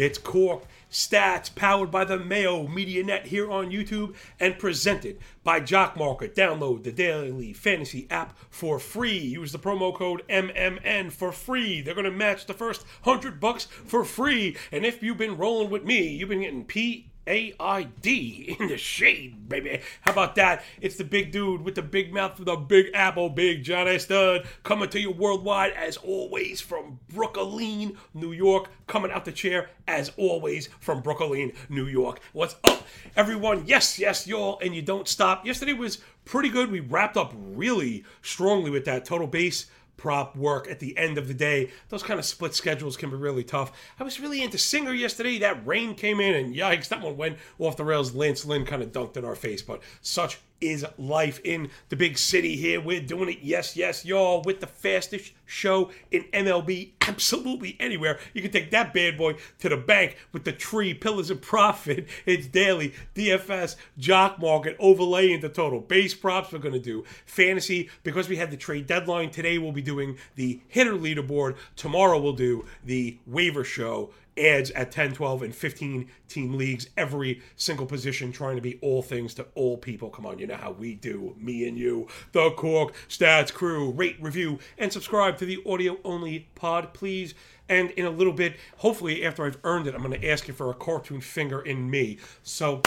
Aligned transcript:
It's 0.00 0.16
Cork 0.16 0.62
Stats, 0.90 1.54
powered 1.54 1.90
by 1.90 2.06
the 2.06 2.18
Mayo 2.18 2.66
Media 2.66 3.04
Net 3.04 3.26
here 3.26 3.50
on 3.50 3.70
YouTube 3.70 4.14
and 4.40 4.58
presented 4.58 5.18
by 5.44 5.60
Jock 5.60 5.94
Market. 5.94 6.34
Download 6.34 6.82
the 6.82 6.90
Daily 6.90 7.52
Fantasy 7.52 8.06
app 8.08 8.34
for 8.48 8.78
free. 8.78 9.18
Use 9.18 9.52
the 9.52 9.58
promo 9.58 9.94
code 9.94 10.22
MMN 10.26 11.12
for 11.12 11.32
free. 11.32 11.82
They're 11.82 11.92
going 11.92 12.06
to 12.06 12.10
match 12.10 12.46
the 12.46 12.54
first 12.54 12.86
100 13.02 13.38
bucks 13.38 13.66
for 13.66 14.02
free. 14.02 14.56
And 14.72 14.86
if 14.86 15.02
you've 15.02 15.18
been 15.18 15.36
rolling 15.36 15.68
with 15.68 15.84
me, 15.84 16.08
you've 16.08 16.30
been 16.30 16.40
getting 16.40 16.64
P 16.64 17.09
a 17.30 17.54
I 17.60 17.84
D 17.84 18.56
in 18.58 18.66
the 18.66 18.76
shade, 18.76 19.48
baby. 19.48 19.80
How 20.00 20.10
about 20.10 20.34
that? 20.34 20.64
It's 20.80 20.96
the 20.96 21.04
big 21.04 21.30
dude 21.30 21.62
with 21.62 21.76
the 21.76 21.82
big 21.82 22.12
mouth 22.12 22.36
with 22.38 22.46
the 22.46 22.56
big 22.56 22.90
apple, 22.92 23.30
Big 23.30 23.62
Johnny 23.62 24.00
Stud, 24.00 24.46
coming 24.64 24.88
to 24.90 25.00
you 25.00 25.12
worldwide 25.12 25.72
as 25.74 25.96
always 25.96 26.60
from 26.60 26.98
Brooklyn, 27.08 27.96
New 28.12 28.32
York. 28.32 28.68
Coming 28.88 29.12
out 29.12 29.24
the 29.24 29.32
chair 29.32 29.70
as 29.86 30.10
always 30.16 30.68
from 30.80 31.00
Brooklyn, 31.02 31.52
New 31.68 31.86
York. 31.86 32.20
What's 32.32 32.56
up, 32.64 32.82
everyone? 33.14 33.62
Yes, 33.64 34.00
yes, 34.00 34.26
y'all, 34.26 34.58
and 34.60 34.74
you 34.74 34.82
don't 34.82 35.06
stop. 35.06 35.46
Yesterday 35.46 35.74
was 35.74 35.98
pretty 36.24 36.48
good. 36.48 36.72
We 36.72 36.80
wrapped 36.80 37.16
up 37.16 37.32
really 37.36 38.04
strongly 38.22 38.70
with 38.70 38.84
that 38.86 39.04
total 39.04 39.28
base 39.28 39.66
prop 40.00 40.34
work 40.34 40.68
at 40.68 40.80
the 40.80 40.96
end 40.96 41.18
of 41.18 41.28
the 41.28 41.34
day. 41.34 41.70
Those 41.90 42.02
kind 42.02 42.18
of 42.18 42.24
split 42.24 42.54
schedules 42.54 42.96
can 42.96 43.10
be 43.10 43.16
really 43.16 43.44
tough. 43.44 43.70
I 44.00 44.02
was 44.02 44.18
really 44.18 44.42
into 44.42 44.58
Singer 44.58 44.94
yesterday. 44.94 45.38
That 45.38 45.64
rain 45.66 45.94
came 45.94 46.20
in, 46.20 46.34
and 46.34 46.54
yikes, 46.54 46.88
that 46.88 47.02
one 47.02 47.18
went 47.18 47.38
off 47.58 47.76
the 47.76 47.84
rails. 47.84 48.14
Lance 48.14 48.44
Lynn 48.44 48.64
kind 48.64 48.82
of 48.82 48.92
dunked 48.92 49.18
in 49.18 49.24
our 49.26 49.36
face, 49.36 49.60
but 49.60 49.82
such 50.00 50.38
is 50.60 50.84
life 50.98 51.40
in 51.44 51.70
the 51.88 51.96
big 51.96 52.18
city 52.18 52.56
here. 52.56 52.80
We're 52.80 53.00
doing 53.00 53.30
it, 53.30 53.38
yes, 53.42 53.76
yes, 53.76 54.04
y'all, 54.04 54.42
with 54.42 54.60
the 54.60 54.66
fastest 54.66 55.32
show 55.46 55.90
in 56.10 56.24
MLB 56.32 56.92
absolutely 57.00 57.76
anywhere. 57.80 58.18
You 58.34 58.42
can 58.42 58.50
take 58.50 58.70
that 58.70 58.94
bad 58.94 59.16
boy 59.16 59.36
to 59.58 59.68
the 59.68 59.76
bank 59.76 60.16
with 60.32 60.44
the 60.44 60.52
tree, 60.52 60.94
pillars 60.94 61.30
of 61.30 61.40
profit. 61.40 62.06
It's 62.26 62.46
daily, 62.46 62.94
DFS, 63.14 63.76
jock 63.98 64.38
market, 64.38 64.76
overlaying 64.78 65.40
the 65.40 65.48
total. 65.48 65.80
Base 65.80 66.14
props, 66.14 66.52
we're 66.52 66.58
going 66.58 66.74
to 66.74 66.80
do 66.80 67.04
fantasy. 67.26 67.88
Because 68.02 68.28
we 68.28 68.36
had 68.36 68.50
the 68.50 68.56
trade 68.56 68.86
deadline, 68.86 69.30
today 69.30 69.58
we'll 69.58 69.72
be 69.72 69.82
doing 69.82 70.18
the 70.36 70.60
hitter 70.68 70.94
leaderboard. 70.94 71.56
Tomorrow 71.76 72.20
we'll 72.20 72.32
do 72.32 72.66
the 72.84 73.16
waiver 73.26 73.64
show 73.64 74.10
ads 74.38 74.70
at 74.72 74.90
10, 74.90 75.14
12, 75.14 75.42
and 75.42 75.54
15 75.54 76.08
team 76.28 76.54
leagues, 76.54 76.88
every 76.96 77.42
single 77.56 77.86
position 77.86 78.32
trying 78.32 78.56
to 78.56 78.62
be 78.62 78.78
all 78.82 79.02
things 79.02 79.34
to 79.34 79.46
all 79.54 79.76
people. 79.76 80.10
Come 80.10 80.26
on, 80.26 80.38
you 80.38 80.46
know 80.46 80.56
how 80.56 80.72
we 80.72 80.94
do, 80.94 81.34
me 81.38 81.66
and 81.68 81.78
you, 81.78 82.08
the 82.32 82.50
Cork 82.50 82.94
Stats 83.08 83.52
crew. 83.52 83.90
Rate, 83.90 84.16
review, 84.20 84.58
and 84.78 84.92
subscribe 84.92 85.38
to 85.38 85.46
the 85.46 85.62
audio 85.66 85.98
only 86.04 86.48
pod, 86.54 86.92
please. 86.94 87.34
And 87.68 87.90
in 87.92 88.06
a 88.06 88.10
little 88.10 88.32
bit, 88.32 88.56
hopefully 88.78 89.24
after 89.24 89.46
I've 89.46 89.58
earned 89.64 89.86
it, 89.86 89.94
I'm 89.94 90.02
going 90.02 90.20
to 90.20 90.28
ask 90.28 90.48
you 90.48 90.54
for 90.54 90.70
a 90.70 90.74
cartoon 90.74 91.20
finger 91.20 91.60
in 91.60 91.88
me. 91.88 92.18
So 92.42 92.82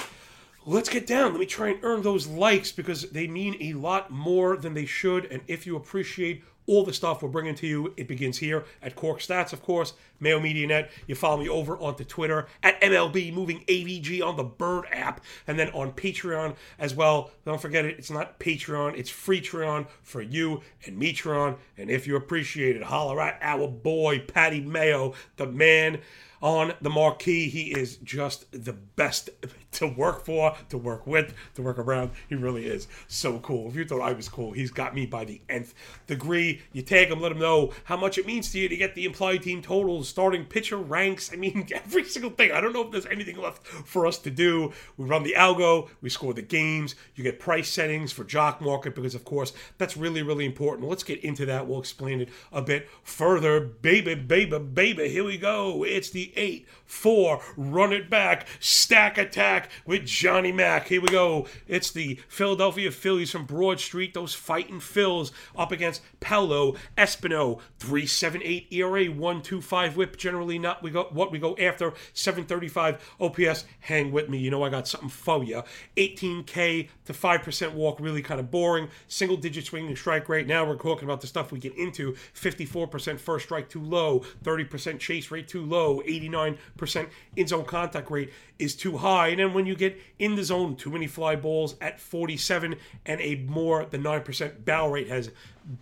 let's 0.66 0.90
get 0.90 1.08
down. 1.08 1.32
Let 1.32 1.40
me 1.40 1.46
try 1.46 1.70
and 1.70 1.80
earn 1.84 2.02
those 2.02 2.28
likes 2.28 2.72
because 2.72 3.10
they 3.12 3.28
mean 3.28 3.56
a 3.62 3.74
lot 3.74 4.12
more 4.12 4.58
than 4.58 4.74
they 4.74 4.86
should. 4.86 5.26
And 5.26 5.42
if 5.48 5.66
you 5.66 5.76
appreciate 5.76 6.44
all 6.68 6.84
the 6.84 6.94
stuff 6.94 7.22
we're 7.22 7.30
bringing 7.30 7.56
to 7.56 7.68
you. 7.68 7.94
It 7.98 8.08
begins 8.08 8.38
here 8.38 8.66
at 8.82 8.96
Cork 8.96 9.20
Stats, 9.20 9.54
of 9.54 9.62
course, 9.62 9.94
Mayo 10.20 10.40
Media 10.40 10.68
Net. 10.68 10.92
You 11.08 11.16
follow 11.16 11.38
me 11.38 11.50
over 11.50 11.78
onto 11.78 12.04
Twitter 12.04 12.48
at 12.62 12.80
MLB 12.82 13.34
Moving 13.34 13.64
AVG 13.68 14.26
on 14.26 14.36
the 14.36 14.44
Bird 14.44 14.86
app, 14.92 15.22
and 15.48 15.60
then 15.60 15.70
on 15.70 15.92
Patreon 15.92 16.56
as 16.80 16.96
well. 16.96 17.32
Don't 17.46 17.62
forget 17.62 17.86
it, 17.86 17.98
it's 17.98 18.12
not 18.12 18.40
Patreon, 18.40 18.98
it's 18.98 19.12
Freetreon 19.12 19.88
for 20.02 20.22
you 20.22 20.62
and 20.86 21.02
Metron. 21.02 21.58
And 21.78 21.90
if 21.90 22.08
you 22.08 22.16
appreciate 22.16 22.76
it, 22.76 22.84
holler 22.84 23.20
at 23.20 23.40
our 23.42 23.68
boy 23.68 24.20
Patty 24.20 24.62
Mayo, 24.62 25.14
the 25.38 25.48
man 25.48 26.00
on 26.42 26.74
the 26.82 26.90
marquee. 26.90 27.50
He 27.50 27.72
is 27.72 27.98
just 27.98 28.46
the 28.52 28.74
best 28.74 29.30
to 29.74 29.88
work 29.88 30.26
for, 30.26 30.56
to 30.70 30.78
work 30.78 31.06
with, 31.08 31.34
to 31.56 31.62
work 31.62 31.78
around. 31.78 32.12
He 32.30 32.36
really 32.36 32.66
is 32.66 32.88
so 33.08 33.40
cool. 33.40 33.70
If 33.70 33.76
you 33.76 33.86
thought 33.86 34.02
I 34.02 34.14
was 34.14 34.30
cool, 34.30 34.52
he's 34.52 34.72
got 34.72 34.96
me 34.96 35.06
by 35.06 35.26
the 35.26 35.42
nth 35.50 35.74
degree. 36.08 36.62
You 36.72 36.82
tag 36.82 37.10
him, 37.10 37.22
let 37.22 37.32
him 37.32 37.40
know 37.40 37.72
how 37.86 37.98
much 37.98 38.18
it 38.18 38.26
means 38.26 38.52
to 38.52 38.60
you 38.60 38.70
to 38.70 38.78
get 38.78 38.96
the 38.96 39.06
implied 39.06 39.44
team 39.44 39.62
totals, 39.62 40.08
starting 40.10 40.46
pitcher 40.46 40.78
ranks. 40.78 41.32
I 41.32 41.36
mean, 41.36 41.68
every 41.76 42.04
single 42.06 42.32
thing. 42.32 42.52
I 42.52 42.62
don't 42.62 42.74
know 42.74 42.84
if 42.84 42.92
there's 42.92 43.06
anything 43.06 43.38
left 43.38 43.66
for 43.66 44.06
us 44.06 44.18
to 44.20 44.32
do. 44.32 44.72
We 44.98 45.06
run 45.06 45.24
the 45.24 45.36
algo, 45.38 45.90
we 46.02 46.10
score 46.10 46.34
the 46.34 46.42
games, 46.42 46.96
you 47.16 47.24
get 47.24 47.40
price 47.40 47.70
settings 47.70 48.12
for 48.12 48.24
Jock 48.24 48.62
Market 48.62 48.96
because, 48.96 49.16
of 49.16 49.26
course, 49.26 49.54
that's 49.78 49.98
really, 49.98 50.24
really 50.24 50.46
important. 50.46 50.90
Let's 50.90 51.04
get 51.04 51.24
into 51.24 51.46
that. 51.46 51.68
We'll 51.68 51.80
explain 51.80 52.22
it 52.22 52.30
a 52.52 52.62
bit 52.62 52.90
further. 53.04 53.60
Baby, 53.60 54.16
baby, 54.16 54.60
baby, 54.60 55.10
here 55.10 55.24
we 55.24 55.38
go. 55.38 55.84
It's 55.84 56.10
the 56.10 56.32
8 56.36 56.68
4 56.86 57.42
run 57.58 57.94
it 57.94 58.10
back, 58.10 58.48
stack 58.60 59.18
attack 59.18 59.63
back 59.64 59.72
with 59.86 60.06
Johnny 60.06 60.52
Mack. 60.52 60.88
Here 60.88 61.02
we 61.02 61.08
go. 61.08 61.48
It's 61.68 61.92
the 61.92 62.20
Philadelphia 62.28 62.92
Phillies 62.92 63.32
from 63.32 63.46
Broad 63.46 63.80
Street. 63.80 64.14
Those 64.14 64.34
fighting 64.34 64.80
Phils 64.80 65.32
up 65.56 65.72
against 65.72 66.02
Paolo 66.20 66.76
Espino. 66.98 67.60
378 67.80 68.68
ERA, 68.72 69.06
125 69.06 69.98
whip. 69.98 70.18
Generally 70.18 70.60
not 70.60 70.84
we 70.84 70.92
go 70.92 71.08
what 71.12 71.32
we 71.32 71.40
go 71.40 71.56
after. 71.58 71.94
735 72.14 73.16
OPS. 73.20 73.66
Hang 73.82 74.12
with 74.12 74.30
me. 74.30 74.38
You 74.38 74.52
know 74.52 74.64
I 74.64 74.70
got 74.70 74.88
something 74.88 75.10
for 75.10 75.44
you. 75.44 75.64
18K 75.98 76.90
to 77.06 77.14
5% 77.14 77.74
walk. 77.74 78.00
Really 78.00 78.22
kind 78.22 78.40
of 78.40 78.52
boring. 78.52 78.90
Single 79.08 79.38
digit 79.38 79.66
swinging 79.66 79.96
strike 79.96 80.28
rate. 80.30 80.48
Now 80.48 80.66
we're 80.66 80.76
talking 80.76 81.06
about 81.06 81.22
the 81.22 81.28
stuff 81.28 81.52
we 81.52 81.60
get 81.60 81.76
into. 81.78 82.16
54% 82.36 83.20
first 83.20 83.46
strike 83.46 83.70
too 83.70 83.82
low. 83.82 84.24
30% 84.44 85.00
chase 85.00 85.32
rate 85.32 85.48
too 85.48 85.66
low. 85.66 86.02
89% 86.02 87.08
in 87.36 87.48
zone 87.48 87.66
contact 87.66 88.12
rate 88.12 88.32
is 88.60 88.76
too 88.76 88.98
high. 88.98 89.30
And 89.30 89.40
then 89.40 89.53
when 89.54 89.66
you 89.66 89.76
get 89.76 90.00
in 90.20 90.36
the 90.36 90.44
zone, 90.44 90.76
too 90.76 90.90
many 90.90 91.08
fly 91.08 91.36
balls 91.36 91.76
at 91.82 92.00
47 92.00 92.76
and 93.06 93.22
a 93.22 93.36
more 93.36 93.86
than 93.86 94.04
9% 94.04 94.66
barrel 94.66 94.90
rate 94.90 95.08
has 95.08 95.32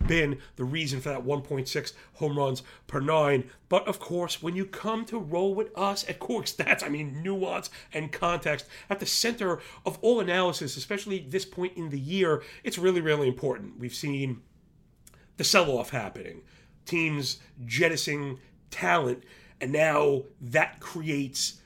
been 0.06 0.38
the 0.56 0.64
reason 0.64 1.00
for 1.00 1.08
that 1.08 1.24
1.6 1.24 1.92
home 2.14 2.38
runs 2.38 2.62
per 2.86 3.00
nine. 3.00 3.50
But 3.68 3.86
of 3.86 3.98
course, 3.98 4.42
when 4.42 4.54
you 4.54 4.64
come 4.64 5.04
to 5.06 5.18
roll 5.18 5.54
with 5.54 5.76
us 5.76 6.08
at 6.08 6.18
Cork 6.18 6.46
Stats, 6.46 6.82
I 6.84 6.88
mean 6.88 7.22
nuance 7.22 7.70
and 7.92 8.12
context 8.12 8.66
at 8.88 9.00
the 9.00 9.06
center 9.06 9.60
of 9.84 9.98
all 10.02 10.20
analysis, 10.20 10.76
especially 10.76 11.20
this 11.20 11.44
point 11.44 11.76
in 11.76 11.90
the 11.90 12.00
year, 12.00 12.42
it's 12.64 12.78
really, 12.78 13.00
really 13.00 13.28
important. 13.28 13.78
We've 13.78 13.94
seen 13.94 14.42
the 15.36 15.44
sell 15.44 15.70
off 15.70 15.90
happening, 15.90 16.42
teams 16.84 17.38
jettisoning 17.64 18.38
talent, 18.70 19.24
and 19.60 19.72
now 19.72 20.22
that 20.40 20.80
creates 20.80 21.61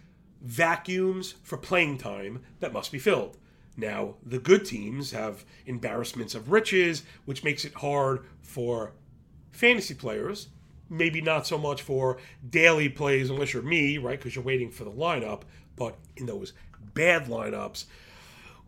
vacuums 0.47 1.34
for 1.43 1.59
playing 1.59 1.99
time 1.99 2.41
that 2.61 2.73
must 2.73 2.93
be 2.93 2.99
filled. 2.99 3.37
Now, 3.77 4.15
the 4.25 4.39
good 4.39 4.65
teams 4.65 5.11
have 5.11 5.45
embarrassments 5.67 6.34
of 6.34 6.51
riches, 6.51 7.03
which 7.25 7.45
makes 7.45 7.65
it 7.65 7.75
hard 7.75 8.25
for 8.43 8.93
fantasy 9.51 9.95
players. 9.95 10.49
Maybe 10.89 11.21
not 11.21 11.47
so 11.47 11.59
much 11.59 11.83
for 11.83 12.19
daily 12.49 12.89
plays, 12.89 13.29
unless 13.29 13.53
you're 13.53 13.62
me, 13.62 13.99
right? 13.99 14.19
Because 14.19 14.34
you're 14.34 14.45
waiting 14.45 14.71
for 14.71 14.84
the 14.84 14.91
lineup. 14.91 15.43
But 15.75 15.99
in 16.17 16.27
those 16.27 16.53
bad 16.95 17.27
lineups, 17.27 17.84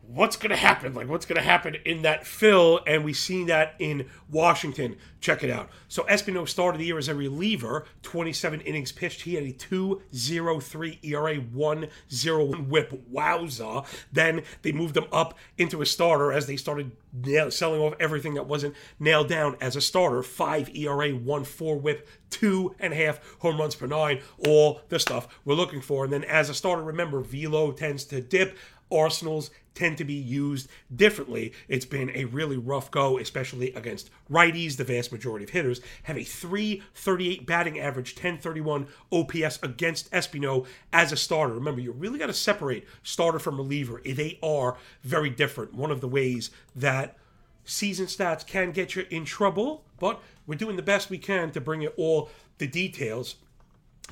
what's 0.09 0.37
going 0.37 0.51
to 0.51 0.57
happen? 0.57 0.95
Like, 0.95 1.07
what's 1.07 1.27
going 1.27 1.37
to 1.37 1.47
happen 1.47 1.77
in 1.85 2.03
that 2.03 2.27
fill? 2.27 2.81
And 2.87 3.05
we've 3.05 3.17
seen 3.17 3.47
that 3.47 3.75
in 3.79 4.09
Washington. 4.31 4.97
Check 5.21 5.45
it 5.45 5.51
out. 5.51 5.69
So, 5.89 6.05
Espino 6.05 6.49
started 6.49 6.81
the 6.81 6.87
year 6.87 6.97
as 6.97 7.09
a 7.09 7.15
reliever, 7.15 7.85
27 8.03 8.63
innings 8.63 8.91
pitched. 8.91 9.23
He 9.23 9.35
had 9.35 9.45
a 9.45 9.53
2.03 9.53 10.99
ERA, 11.05 11.37
1.01 11.37 12.69
whip. 12.69 13.03
Wowza. 13.13 13.87
Then 14.11 14.43
they 14.63 14.72
moved 14.72 14.97
him 14.97 15.05
up 15.13 15.37
into 15.59 15.83
a 15.83 15.87
starter 15.87 16.33
as 16.33 16.47
they 16.47 16.57
started 16.57 16.93
selling 17.51 17.81
off 17.81 17.95
everything 18.01 18.34
that 18.34 18.47
wasn't 18.47 18.75
nailed 18.99 19.28
down 19.28 19.57
as 19.61 19.77
a 19.77 19.81
starter. 19.81 20.22
5 20.22 20.75
ERA, 20.75 21.11
1.4 21.11 21.83
whip, 21.83 22.09
two 22.31 22.75
and 22.78 22.95
a 22.95 22.97
half 22.97 23.21
home 23.41 23.61
runs 23.61 23.75
per 23.75 23.87
nine. 23.87 24.22
All 24.47 24.81
the 24.89 24.99
stuff 24.99 25.28
we're 25.45 25.54
looking 25.54 25.83
for. 25.83 26.04
And 26.04 26.13
then 26.13 26.25
as 26.25 26.49
a 26.49 26.54
starter, 26.54 26.83
remember, 26.83 27.21
velo 27.21 27.72
tends 27.72 28.04
to 28.07 28.22
dip. 28.22 28.57
Arsenals 28.91 29.51
tend 29.78 29.97
to 29.98 30.04
be 30.04 30.15
used 30.15 30.69
differently. 30.95 31.53
It's 31.69 31.86
been 31.86 32.10
a 32.15 32.25
really 32.25 32.57
rough 32.57 32.91
go, 32.91 33.16
especially 33.19 33.72
against 33.75 34.10
righties. 34.30 34.77
The 34.77 34.84
vast 34.84 35.13
majority 35.13 35.45
of 35.45 35.51
hitters 35.51 35.80
have 36.03 36.19
a 36.19 36.25
338 36.25 37.47
batting 37.47 37.78
average, 37.78 38.15
1031 38.15 38.89
OPS 39.13 39.60
against 39.63 40.10
Espino 40.10 40.66
as 40.92 41.13
a 41.13 41.16
starter. 41.16 41.54
Remember, 41.54 41.80
you 41.80 41.92
really 41.92 42.19
got 42.19 42.27
to 42.27 42.33
separate 42.33 42.86
starter 43.04 43.39
from 43.39 43.57
reliever. 43.57 44.03
They 44.04 44.39
are 44.42 44.77
very 45.03 45.30
different. 45.30 45.75
One 45.75 45.92
of 45.92 46.01
the 46.01 46.09
ways 46.09 46.51
that 46.75 47.16
season 47.65 48.07
stats 48.07 48.45
can 48.45 48.72
get 48.72 48.97
you 48.97 49.07
in 49.10 49.25
trouble, 49.25 49.84
but 50.01 50.21
we're 50.47 50.57
doing 50.57 50.77
the 50.77 50.83
best 50.83 51.09
we 51.09 51.19
can 51.19 51.53
to 51.53 51.60
bring 51.60 51.83
you 51.83 51.92
all 51.97 52.30
the 52.59 52.66
details 52.66 53.36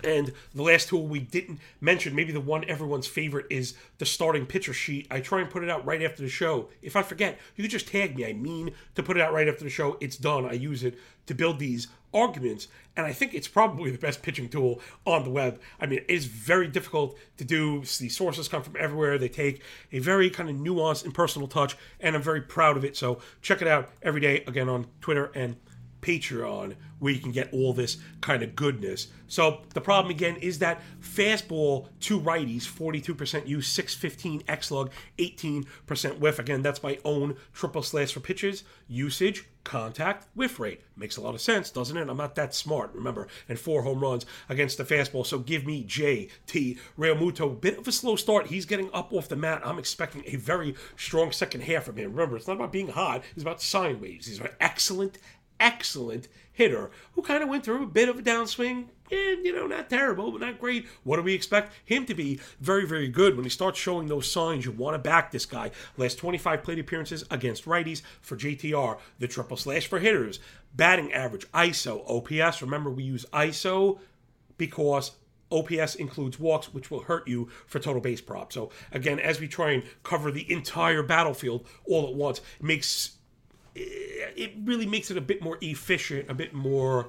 And 0.04 0.32
the 0.54 0.62
last 0.62 0.88
tool 0.88 1.06
we 1.06 1.20
didn't 1.20 1.58
mention, 1.80 2.14
maybe 2.14 2.32
the 2.32 2.40
one 2.40 2.64
everyone's 2.68 3.06
favorite, 3.06 3.46
is 3.50 3.74
the 3.98 4.06
starting 4.06 4.46
pitcher 4.46 4.74
sheet. 4.74 5.06
I 5.10 5.20
try 5.20 5.40
and 5.40 5.50
put 5.50 5.64
it 5.64 5.70
out 5.70 5.86
right 5.86 6.02
after 6.02 6.22
the 6.22 6.28
show. 6.28 6.68
If 6.82 6.96
I 6.96 7.02
forget, 7.02 7.38
you 7.56 7.64
can 7.64 7.70
just 7.70 7.88
tag 7.88 8.14
me. 8.14 8.26
I 8.26 8.34
mean 8.34 8.72
to 8.94 9.02
put 9.02 9.16
it 9.16 9.22
out 9.22 9.32
right 9.32 9.48
after 9.48 9.64
the 9.64 9.70
show. 9.70 9.96
It's 10.00 10.16
done. 10.16 10.44
I 10.44 10.52
use 10.52 10.84
it 10.84 10.98
to 11.26 11.34
build 11.34 11.58
these 11.58 11.88
arguments, 12.14 12.68
and 12.96 13.04
I 13.04 13.12
think 13.12 13.34
it's 13.34 13.48
probably 13.48 13.90
the 13.90 13.98
best 13.98 14.22
pitching 14.22 14.48
tool 14.48 14.80
on 15.04 15.24
the 15.24 15.30
web. 15.30 15.60
I 15.80 15.86
mean, 15.86 16.00
it's 16.08 16.24
very 16.24 16.68
difficult 16.68 17.18
to 17.38 17.44
do. 17.44 17.80
These 17.80 18.16
sources 18.16 18.48
come 18.48 18.62
from 18.62 18.76
everywhere. 18.78 19.18
They 19.18 19.28
take 19.28 19.60
a 19.92 19.98
very 19.98 20.30
kind 20.30 20.48
of 20.48 20.56
nuanced 20.56 21.04
and 21.04 21.12
personal 21.12 21.48
touch, 21.48 21.76
and 22.00 22.14
I'm 22.14 22.22
very 22.22 22.40
proud 22.40 22.76
of 22.76 22.84
it. 22.84 22.96
So 22.96 23.20
check 23.42 23.60
it 23.60 23.68
out 23.68 23.90
every 24.02 24.20
day, 24.20 24.44
again, 24.46 24.68
on 24.68 24.86
Twitter 25.00 25.30
and 25.34 25.56
Patreon 26.06 26.76
where 26.98 27.12
you 27.12 27.20
can 27.20 27.32
get 27.32 27.52
all 27.52 27.72
this 27.72 27.98
kind 28.20 28.42
of 28.42 28.56
goodness. 28.56 29.08
So 29.26 29.62
the 29.74 29.80
problem 29.80 30.10
again 30.10 30.36
is 30.36 30.60
that 30.60 30.80
fastball 31.02 31.88
to 32.00 32.20
righties, 32.20 32.62
42% 32.62 33.46
use, 33.46 33.66
615 33.66 34.42
X 34.48 34.68
slug, 34.68 34.90
18% 35.18 36.18
whiff. 36.18 36.38
Again, 36.38 36.62
that's 36.62 36.82
my 36.82 36.98
own 37.04 37.36
triple 37.52 37.82
slash 37.82 38.12
for 38.12 38.20
pitches. 38.20 38.64
Usage, 38.88 39.46
contact, 39.64 40.28
whiff 40.34 40.60
rate. 40.60 40.80
Makes 40.96 41.16
a 41.16 41.20
lot 41.20 41.34
of 41.34 41.40
sense, 41.40 41.70
doesn't 41.70 41.96
it? 41.96 42.08
I'm 42.08 42.16
not 42.16 42.36
that 42.36 42.54
smart, 42.54 42.94
remember. 42.94 43.26
And 43.48 43.58
four 43.58 43.82
home 43.82 44.00
runs 44.00 44.24
against 44.48 44.78
the 44.78 44.84
fastball. 44.84 45.26
So 45.26 45.40
give 45.40 45.66
me 45.66 45.84
JT 45.84 46.78
Realmuto. 46.96 47.60
Bit 47.60 47.78
of 47.78 47.88
a 47.88 47.92
slow 47.92 48.16
start. 48.16 48.46
He's 48.46 48.64
getting 48.64 48.88
up 48.94 49.12
off 49.12 49.28
the 49.28 49.36
mat. 49.36 49.60
I'm 49.64 49.78
expecting 49.78 50.22
a 50.26 50.36
very 50.36 50.74
strong 50.96 51.32
second 51.32 51.62
half 51.62 51.84
from 51.84 51.96
him. 51.96 52.12
Remember, 52.12 52.36
it's 52.36 52.46
not 52.46 52.56
about 52.56 52.72
being 52.72 52.88
hot, 52.88 53.24
it's 53.34 53.42
about 53.42 53.60
sine 53.60 54.00
waves. 54.00 54.26
He's 54.26 54.40
an 54.40 54.48
excellent, 54.60 55.18
excellent 55.60 56.28
hitter 56.52 56.90
who 57.14 57.22
kind 57.22 57.42
of 57.42 57.48
went 57.48 57.64
through 57.64 57.82
a 57.82 57.86
bit 57.86 58.08
of 58.08 58.18
a 58.18 58.22
downswing. 58.22 58.86
And, 59.08 59.46
you 59.46 59.54
know, 59.54 59.68
not 59.68 59.88
terrible, 59.88 60.32
but 60.32 60.40
not 60.40 60.58
great. 60.58 60.86
What 61.04 61.16
do 61.16 61.22
we 61.22 61.32
expect? 61.34 61.72
Him 61.84 62.06
to 62.06 62.14
be 62.14 62.40
very, 62.60 62.84
very 62.84 63.06
good 63.06 63.36
when 63.36 63.44
he 63.44 63.50
starts 63.50 63.78
showing 63.78 64.08
those 64.08 64.28
signs. 64.28 64.64
You 64.64 64.72
want 64.72 64.94
to 64.94 64.98
back 64.98 65.30
this 65.30 65.46
guy. 65.46 65.70
Last 65.96 66.18
25 66.18 66.64
plate 66.64 66.80
appearances 66.80 67.24
against 67.30 67.66
righties 67.66 68.02
for 68.20 68.36
JTR. 68.36 68.98
The 69.20 69.28
triple 69.28 69.56
slash 69.56 69.86
for 69.86 70.00
hitters. 70.00 70.40
Batting 70.74 71.12
average, 71.12 71.46
ISO, 71.52 72.02
OPS. 72.08 72.62
Remember, 72.62 72.90
we 72.90 73.04
use 73.04 73.24
ISO 73.32 74.00
because 74.58 75.12
OPS 75.52 75.94
includes 75.94 76.40
walks, 76.40 76.74
which 76.74 76.90
will 76.90 77.02
hurt 77.02 77.28
you 77.28 77.48
for 77.66 77.78
total 77.78 78.00
base 78.00 78.20
prop. 78.20 78.52
So 78.52 78.70
again, 78.90 79.20
as 79.20 79.40
we 79.40 79.48
try 79.48 79.72
and 79.72 79.84
cover 80.02 80.30
the 80.30 80.50
entire 80.52 81.02
battlefield 81.02 81.66
all 81.86 82.08
at 82.08 82.14
once, 82.14 82.40
makes 82.60 83.15
it 83.76 84.52
really 84.64 84.86
makes 84.86 85.10
it 85.10 85.16
a 85.16 85.20
bit 85.20 85.42
more 85.42 85.58
efficient, 85.60 86.30
a 86.30 86.34
bit 86.34 86.54
more 86.54 87.08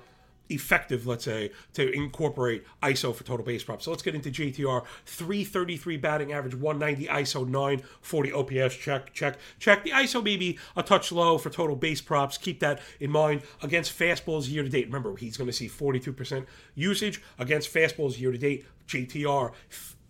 effective, 0.50 1.06
let's 1.06 1.25
say, 1.25 1.52
to 1.74 1.92
incorporate 1.92 2.64
ISO 2.81 3.14
for 3.14 3.24
total 3.24 3.46
base 3.46 3.64
prop. 3.64 3.81
So 3.81 3.92
let's 3.92 4.04
get 4.04 4.16
into 4.16 4.30
JTR. 4.30 4.86
333 5.06 5.98
batting 5.98 6.34
average, 6.34 6.56
190 6.56 7.08
ISO, 7.08 7.46
940 7.48 8.31
OPS. 8.31 8.75
Check, 8.75 9.14
check, 9.14 9.38
check. 9.60 9.84
The 9.84 9.92
ISO 9.92 10.24
maybe 10.24 10.58
a 10.75 10.84
touch 10.84 11.12
low 11.12 11.38
for 11.38 11.50
total 11.50 11.75
base 11.75 12.02
props. 12.02 12.38
Keep 12.38 12.60
that 12.62 12.81
in 13.00 13.12
mind. 13.12 13.42
Against 13.62 13.98
fastballs 13.98 14.50
year 14.50 14.64
to 14.64 14.69
date, 14.69 14.86
remember, 14.86 15.16
he's 15.16 15.38
going 15.38 15.50
to 15.50 15.54
see 15.54 15.68
42% 15.68 16.46
usage. 16.75 17.22
Against 17.40 17.74
fastballs 17.74 18.19
year 18.19 18.31
to 18.31 18.38
date, 18.38 18.66
JTR 18.88 19.52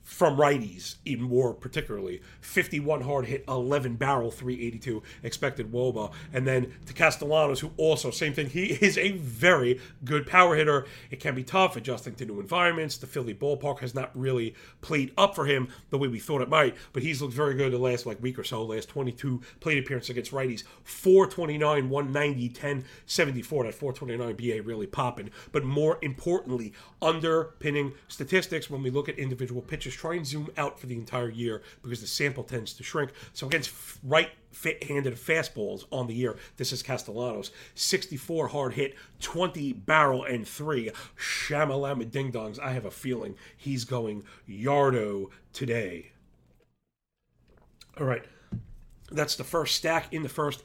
from 0.08 0.38
righties, 0.38 0.96
even 1.04 1.26
more 1.26 1.54
particularly. 1.54 2.22
51 2.40 3.02
hard 3.02 3.26
hit, 3.26 3.44
11 3.46 3.98
barrel, 3.98 4.32
382 4.32 5.04
expected 5.22 5.70
Woba. 5.70 6.14
And 6.32 6.48
then 6.48 6.74
to 6.86 6.94
Castellanos, 6.94 7.60
who 7.60 7.72
also, 7.76 8.10
same 8.10 8.34
thing, 8.34 8.50
he 8.50 8.68
is 8.68 8.98
a 8.98 9.12
very 9.12 9.82
good 10.06 10.26
power 10.26 10.56
hitter. 10.56 10.86
It 11.12 11.20
can 11.20 11.36
be 11.36 11.44
tough 11.44 11.76
adjusting 11.76 12.16
to 12.16 12.26
new 12.26 12.40
environments. 12.40 12.96
The 12.96 13.06
Philly 13.06 13.34
ballpark 13.34 13.80
has 13.80 13.94
not 13.94 14.18
really 14.18 14.56
played 14.80 15.12
up 15.18 15.36
for 15.36 15.46
him 15.46 15.68
the 15.90 15.98
way 15.98 16.08
we 16.08 16.20
thought 16.20 16.42
it 16.42 16.50
might, 16.50 16.78
but 16.94 17.04
he's 17.04 17.22
looked 17.22 17.34
very 17.34 17.54
good 17.56 17.74
the 17.74 17.78
last 17.78 18.06
like 18.06 18.24
week 18.24 18.40
or 18.40 18.46
so. 18.46 18.64
Last 18.64 18.88
22 18.88 19.42
plate 19.60 19.78
appearances 19.78 20.12
against 20.12 20.32
righties, 20.32 20.64
429, 20.86 21.90
190, 21.90 22.50
10, 22.50 22.86
74. 23.06 23.66
That 23.66 23.76
429 23.76 24.36
BA 24.36 24.64
really 24.66 24.88
popping. 24.88 25.32
But 25.52 25.66
more 25.66 26.00
importantly, 26.02 26.72
underpinning 27.02 27.92
statistics 28.08 28.70
when 28.70 28.82
we 28.82 28.90
look 28.90 29.10
at 29.10 29.20
individual 29.20 29.62
pitches 29.62 29.97
try 29.98 30.14
and 30.14 30.26
zoom 30.26 30.50
out 30.58 30.80
for 30.80 30.86
the 30.86 30.96
entire 30.96 31.30
year 31.30 31.64
because 31.82 32.02
the 32.02 32.08
sample 32.08 32.44
tends 32.44 32.74
to 32.74 32.84
shrink. 32.84 33.12
So 33.34 33.48
against 33.48 33.74
right 34.04 34.30
handed 34.88 35.16
fastballs 35.16 35.86
on 35.92 36.08
the 36.08 36.14
year, 36.14 36.38
this 36.58 36.72
is 36.72 36.84
Castellanos. 36.84 37.52
64 37.76 38.50
hard 38.50 38.74
hit, 38.74 38.96
20 39.22 39.74
barrel, 39.74 40.24
and 40.24 40.48
three 40.48 40.92
shamalama 41.18 42.10
ding 42.10 42.32
dongs. 42.32 42.60
I 42.60 42.72
have 42.72 42.86
a 42.86 42.92
feeling 42.92 43.36
he's 43.56 43.86
going 43.86 44.24
yardo 44.48 45.30
today. 45.52 46.12
All 48.00 48.06
right. 48.06 48.24
That's 49.10 49.36
the 49.36 49.44
first 49.44 49.76
stack 49.76 50.14
in 50.14 50.22
the 50.22 50.30
first 50.30 50.64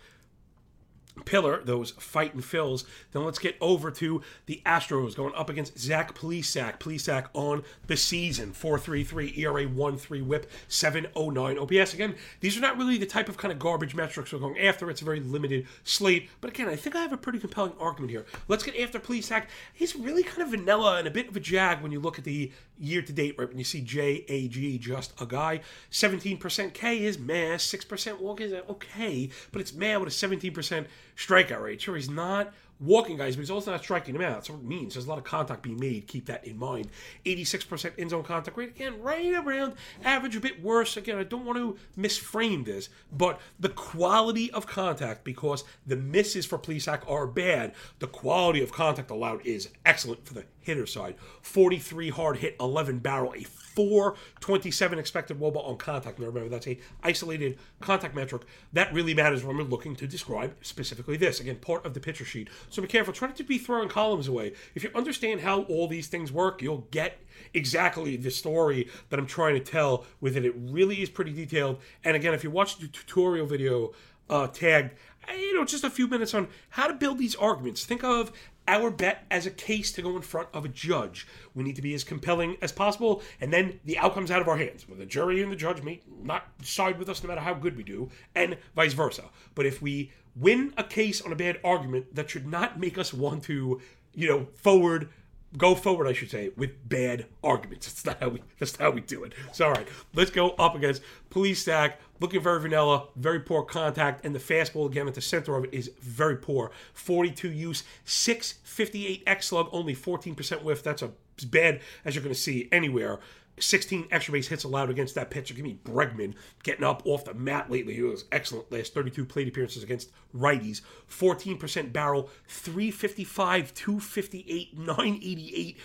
pillar, 1.32 1.62
those 1.64 1.92
fighting 1.92 2.42
Phils. 2.42 2.84
Then 3.12 3.24
let's 3.24 3.38
get 3.38 3.56
over 3.58 3.90
to 3.90 4.20
the 4.44 4.60
Astros 4.66 5.16
going 5.16 5.34
up 5.34 5.48
against 5.48 5.78
Zach 5.78 6.14
Plesac. 6.14 6.78
Plesac 6.78 7.28
on 7.32 7.64
the 7.86 7.96
season. 7.96 8.52
4.33 8.52 9.38
ERA 9.38 9.64
1.3 9.64 10.26
whip 10.26 10.50
7.09 10.68 11.58
OPS. 11.58 11.94
Again, 11.94 12.16
these 12.40 12.58
are 12.58 12.60
not 12.60 12.76
really 12.76 12.98
the 12.98 13.06
type 13.06 13.30
of 13.30 13.38
kind 13.38 13.50
of 13.50 13.58
garbage 13.58 13.94
metrics 13.94 14.30
we're 14.30 14.40
going 14.40 14.58
after. 14.58 14.90
It's 14.90 15.00
a 15.00 15.06
very 15.06 15.20
limited 15.20 15.66
slate. 15.84 16.28
But 16.42 16.50
again, 16.50 16.68
I 16.68 16.76
think 16.76 16.96
I 16.96 17.00
have 17.00 17.14
a 17.14 17.16
pretty 17.16 17.38
compelling 17.38 17.72
argument 17.80 18.10
here. 18.10 18.26
Let's 18.46 18.62
get 18.62 18.78
after 18.78 18.98
Plesac. 18.98 19.46
He's 19.72 19.96
really 19.96 20.22
kind 20.22 20.42
of 20.42 20.50
vanilla 20.50 20.98
and 20.98 21.08
a 21.08 21.10
bit 21.10 21.28
of 21.28 21.36
a 21.36 21.40
jag 21.40 21.80
when 21.80 21.92
you 21.92 22.00
look 22.00 22.18
at 22.18 22.24
the 22.24 22.52
year 22.78 23.00
to 23.00 23.12
date, 23.12 23.36
right? 23.38 23.48
When 23.48 23.56
you 23.56 23.64
see 23.64 23.80
JAG, 23.80 24.80
just 24.82 25.18
a 25.18 25.24
guy. 25.24 25.60
17% 25.90 26.74
K 26.74 27.04
is 27.04 27.18
mass. 27.18 27.64
6% 27.64 28.18
walk 28.18 28.42
is 28.42 28.52
okay, 28.52 29.30
but 29.50 29.62
it's 29.62 29.72
man 29.72 30.00
with 30.00 30.12
a 30.12 30.28
17% 30.28 30.86
strikeout 31.16 31.62
rate. 31.62 31.80
Sure, 31.80 31.96
he's 31.96 32.10
not 32.10 32.52
walking 32.82 33.16
guys, 33.16 33.36
but 33.36 33.40
he's 33.42 33.50
also 33.50 33.70
not 33.70 33.82
striking 33.82 34.12
them 34.12 34.22
out. 34.22 34.34
That's 34.34 34.50
what 34.50 34.58
it 34.58 34.64
means. 34.64 34.94
There's 34.94 35.06
a 35.06 35.08
lot 35.08 35.18
of 35.18 35.24
contact 35.24 35.62
being 35.62 35.78
made. 35.78 36.08
Keep 36.08 36.26
that 36.26 36.44
in 36.46 36.58
mind. 36.58 36.88
86% 37.24 37.96
in 37.96 38.08
zone 38.08 38.24
contact 38.24 38.56
rate. 38.56 38.70
Again, 38.70 39.00
right 39.00 39.32
around 39.34 39.74
average, 40.04 40.36
a 40.36 40.40
bit 40.40 40.62
worse. 40.62 40.96
Again, 40.96 41.18
I 41.18 41.24
don't 41.24 41.44
want 41.44 41.58
to 41.58 41.78
misframe 41.96 42.64
this, 42.64 42.88
but 43.12 43.40
the 43.60 43.68
quality 43.68 44.50
of 44.50 44.66
contact, 44.66 45.22
because 45.24 45.64
the 45.86 45.96
misses 45.96 46.44
for 46.44 46.58
Plesac 46.58 47.08
are 47.08 47.26
bad, 47.26 47.74
the 48.00 48.08
quality 48.08 48.62
of 48.62 48.72
contact 48.72 49.10
allowed 49.10 49.46
is 49.46 49.68
excellent 49.86 50.26
for 50.26 50.34
the 50.34 50.44
hitter 50.60 50.86
side. 50.86 51.14
43 51.42 52.10
hard 52.10 52.38
hit, 52.38 52.56
11 52.58 52.98
barrel, 52.98 53.34
a 53.34 53.42
427 53.74 54.98
expected 54.98 55.38
wOBA 55.38 55.66
on 55.66 55.76
contact. 55.76 56.18
Now 56.18 56.26
remember, 56.26 56.48
that's 56.48 56.66
a 56.66 56.78
isolated 57.02 57.58
contact 57.80 58.14
metric. 58.14 58.42
That 58.72 58.92
really 58.92 59.14
matters 59.14 59.44
when 59.44 59.56
we're 59.56 59.64
looking 59.64 59.96
to 59.96 60.06
describe 60.06 60.54
specifically 60.62 61.16
this. 61.16 61.40
Again, 61.40 61.56
part 61.56 61.84
of 61.84 61.94
the 61.94 62.00
pitcher 62.00 62.24
sheet. 62.24 62.48
So 62.70 62.82
be 62.82 62.88
careful. 62.88 63.12
Try 63.12 63.28
not 63.28 63.36
to 63.36 63.44
be 63.44 63.58
throwing 63.58 63.88
columns 63.88 64.28
away. 64.28 64.52
If 64.74 64.82
you 64.82 64.90
understand 64.94 65.40
how 65.40 65.62
all 65.62 65.88
these 65.88 66.08
things 66.08 66.32
work, 66.32 66.62
you'll 66.62 66.86
get 66.90 67.18
exactly 67.54 68.16
the 68.16 68.30
story 68.30 68.88
that 69.10 69.18
I'm 69.18 69.26
trying 69.26 69.54
to 69.54 69.60
tell 69.60 70.04
with 70.20 70.36
it. 70.36 70.44
It 70.44 70.54
really 70.56 71.02
is 71.02 71.10
pretty 71.10 71.32
detailed. 71.32 71.80
And 72.04 72.16
again, 72.16 72.34
if 72.34 72.44
you 72.44 72.50
watch 72.50 72.78
the 72.78 72.88
tutorial 72.88 73.46
video 73.46 73.92
uh, 74.28 74.46
tagged, 74.46 74.94
you 75.28 75.54
know, 75.54 75.64
just 75.64 75.84
a 75.84 75.90
few 75.90 76.08
minutes 76.08 76.34
on 76.34 76.48
how 76.70 76.86
to 76.86 76.94
build 76.94 77.18
these 77.18 77.34
arguments. 77.36 77.84
Think 77.84 78.02
of 78.02 78.32
our 78.72 78.90
bet 78.90 79.26
as 79.30 79.44
a 79.44 79.50
case 79.50 79.92
to 79.92 80.02
go 80.02 80.16
in 80.16 80.22
front 80.22 80.48
of 80.54 80.64
a 80.64 80.68
judge. 80.68 81.26
We 81.54 81.62
need 81.62 81.76
to 81.76 81.82
be 81.82 81.92
as 81.92 82.04
compelling 82.04 82.56
as 82.62 82.72
possible, 82.72 83.22
and 83.38 83.52
then 83.52 83.80
the 83.84 83.98
outcome's 83.98 84.30
out 84.30 84.40
of 84.40 84.48
our 84.48 84.56
hands. 84.56 84.88
Well, 84.88 84.98
the 84.98 85.04
jury 85.04 85.42
and 85.42 85.52
the 85.52 85.56
judge 85.56 85.82
may 85.82 86.00
not 86.22 86.46
side 86.62 86.98
with 86.98 87.10
us 87.10 87.22
no 87.22 87.28
matter 87.28 87.42
how 87.42 87.52
good 87.52 87.76
we 87.76 87.82
do, 87.82 88.08
and 88.34 88.56
vice 88.74 88.94
versa. 88.94 89.24
But 89.54 89.66
if 89.66 89.82
we 89.82 90.10
win 90.34 90.72
a 90.78 90.84
case 90.84 91.20
on 91.20 91.32
a 91.32 91.36
bad 91.36 91.60
argument, 91.62 92.14
that 92.14 92.30
should 92.30 92.46
not 92.46 92.80
make 92.80 92.96
us 92.96 93.12
want 93.12 93.42
to, 93.44 93.80
you 94.14 94.28
know, 94.28 94.46
forward 94.54 95.10
go 95.58 95.74
forward, 95.74 96.06
I 96.06 96.14
should 96.14 96.30
say, 96.30 96.50
with 96.56 96.88
bad 96.88 97.26
arguments. 97.44 97.86
That's 97.92 98.06
not 98.06 98.20
how 98.20 98.28
we 98.30 98.42
that's 98.58 98.78
not 98.78 98.86
how 98.86 98.90
we 98.92 99.02
do 99.02 99.24
it. 99.24 99.34
So 99.52 99.66
all 99.66 99.72
right, 99.72 99.86
let's 100.14 100.30
go 100.30 100.50
up 100.52 100.74
against 100.74 101.02
Plesac. 101.30 101.94
Looking 102.22 102.40
very 102.40 102.60
vanilla, 102.60 103.08
very 103.16 103.40
poor 103.40 103.64
contact, 103.64 104.24
and 104.24 104.32
the 104.32 104.38
fastball 104.38 104.86
again 104.86 105.08
at 105.08 105.14
the 105.14 105.20
center 105.20 105.56
of 105.56 105.64
it 105.64 105.74
is 105.74 105.90
very 106.00 106.36
poor. 106.36 106.70
42 106.94 107.50
use, 107.50 107.82
658 108.04 109.24
X 109.26 109.48
slug, 109.48 109.68
only 109.72 109.92
14% 109.92 110.62
whiff. 110.62 110.84
That's 110.84 111.02
a, 111.02 111.10
as 111.36 111.44
bad 111.44 111.80
as 112.04 112.14
you're 112.14 112.22
going 112.22 112.32
to 112.32 112.40
see 112.40 112.68
anywhere. 112.70 113.18
16 113.58 114.06
extra 114.12 114.30
base 114.30 114.46
hits 114.46 114.62
allowed 114.62 114.88
against 114.88 115.16
that 115.16 115.30
pitcher. 115.30 115.52
Give 115.52 115.64
me 115.64 115.80
Bregman 115.84 116.34
getting 116.62 116.84
up 116.84 117.02
off 117.06 117.24
the 117.24 117.34
mat 117.34 117.68
lately. 117.68 117.94
He 117.94 118.02
was 118.02 118.24
excellent 118.30 118.70
last 118.70 118.94
32 118.94 119.24
plate 119.24 119.48
appearances 119.48 119.82
against 119.82 120.12
righties. 120.32 120.80
14% 121.10 121.92
barrel, 121.92 122.30
355, 122.46 123.74
258, 123.74 124.78
988 124.78 125.76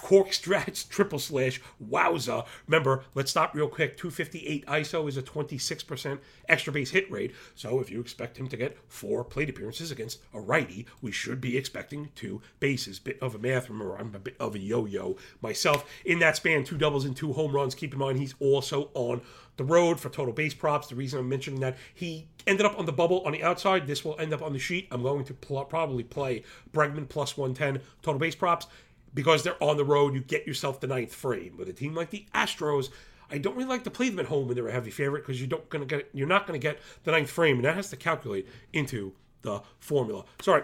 cork 0.00 0.28
strats, 0.30 0.88
triple 0.88 1.18
slash, 1.18 1.60
wowza. 1.82 2.46
Remember, 2.66 3.04
let's 3.14 3.30
stop 3.30 3.54
real 3.54 3.68
quick. 3.68 3.96
258 3.96 4.66
ISO 4.66 5.08
is 5.08 5.16
a 5.16 5.22
26% 5.22 6.18
extra 6.48 6.72
base 6.72 6.90
hit 6.90 7.10
rate. 7.10 7.32
So 7.54 7.80
if 7.80 7.90
you 7.90 8.00
expect 8.00 8.38
him 8.38 8.48
to 8.48 8.56
get 8.56 8.76
four 8.88 9.24
plate 9.24 9.50
appearances 9.50 9.90
against 9.90 10.20
a 10.32 10.40
righty, 10.40 10.86
we 11.00 11.12
should 11.12 11.40
be 11.40 11.56
expecting 11.56 12.10
two 12.14 12.42
bases. 12.60 12.98
Bit 12.98 13.18
of 13.20 13.34
a 13.34 13.38
math. 13.38 13.68
Remember, 13.68 13.96
I'm 13.96 14.14
a 14.14 14.18
bit 14.18 14.36
of 14.38 14.54
a 14.54 14.58
yo 14.58 14.86
yo 14.86 15.16
myself. 15.40 15.84
In 16.04 16.18
that 16.20 16.36
span, 16.36 16.64
two 16.64 16.78
doubles 16.78 17.04
and 17.04 17.16
two 17.16 17.32
home 17.32 17.52
runs. 17.52 17.74
Keep 17.74 17.94
in 17.94 17.98
mind, 17.98 18.18
he's 18.18 18.34
also 18.40 18.90
on 18.94 19.22
the 19.56 19.64
road 19.64 20.00
for 20.00 20.08
total 20.08 20.32
base 20.32 20.54
props. 20.54 20.88
The 20.88 20.94
reason 20.94 21.20
I'm 21.20 21.28
mentioning 21.28 21.60
that 21.60 21.76
he 21.94 22.26
ended 22.46 22.66
up 22.66 22.78
on 22.78 22.86
the 22.86 22.92
bubble 22.92 23.22
on 23.24 23.32
the 23.32 23.42
outside. 23.42 23.86
This 23.86 24.04
will 24.04 24.18
end 24.18 24.32
up 24.32 24.42
on 24.42 24.52
the 24.52 24.58
sheet. 24.58 24.88
I'm 24.90 25.02
going 25.02 25.24
to 25.24 25.34
pl- 25.34 25.64
probably 25.64 26.02
play 26.02 26.42
Bregman 26.72 27.08
plus 27.08 27.36
110 27.36 27.82
total 28.02 28.18
base 28.18 28.34
props 28.34 28.66
because 29.14 29.42
they're 29.42 29.62
on 29.62 29.76
the 29.76 29.84
road. 29.84 30.14
You 30.14 30.20
get 30.20 30.46
yourself 30.46 30.80
the 30.80 30.86
ninth 30.86 31.14
frame. 31.14 31.56
With 31.56 31.68
a 31.68 31.72
team 31.72 31.94
like 31.94 32.10
the 32.10 32.26
Astros, 32.34 32.90
I 33.30 33.38
don't 33.38 33.56
really 33.56 33.68
like 33.68 33.84
to 33.84 33.90
play 33.90 34.10
them 34.10 34.18
at 34.18 34.26
home 34.26 34.46
when 34.46 34.56
they're 34.56 34.68
a 34.68 34.72
heavy 34.72 34.90
favorite 34.90 35.22
because 35.22 35.40
you 35.40 35.46
don't 35.46 35.68
gonna 35.70 35.86
get 35.86 36.10
you're 36.12 36.28
not 36.28 36.46
gonna 36.46 36.58
get 36.58 36.78
the 37.04 37.12
ninth 37.12 37.30
frame, 37.30 37.56
and 37.56 37.64
that 37.64 37.76
has 37.76 37.90
to 37.90 37.96
calculate 37.96 38.48
into 38.72 39.12
the 39.42 39.62
formula. 39.78 40.24
Sorry. 40.42 40.62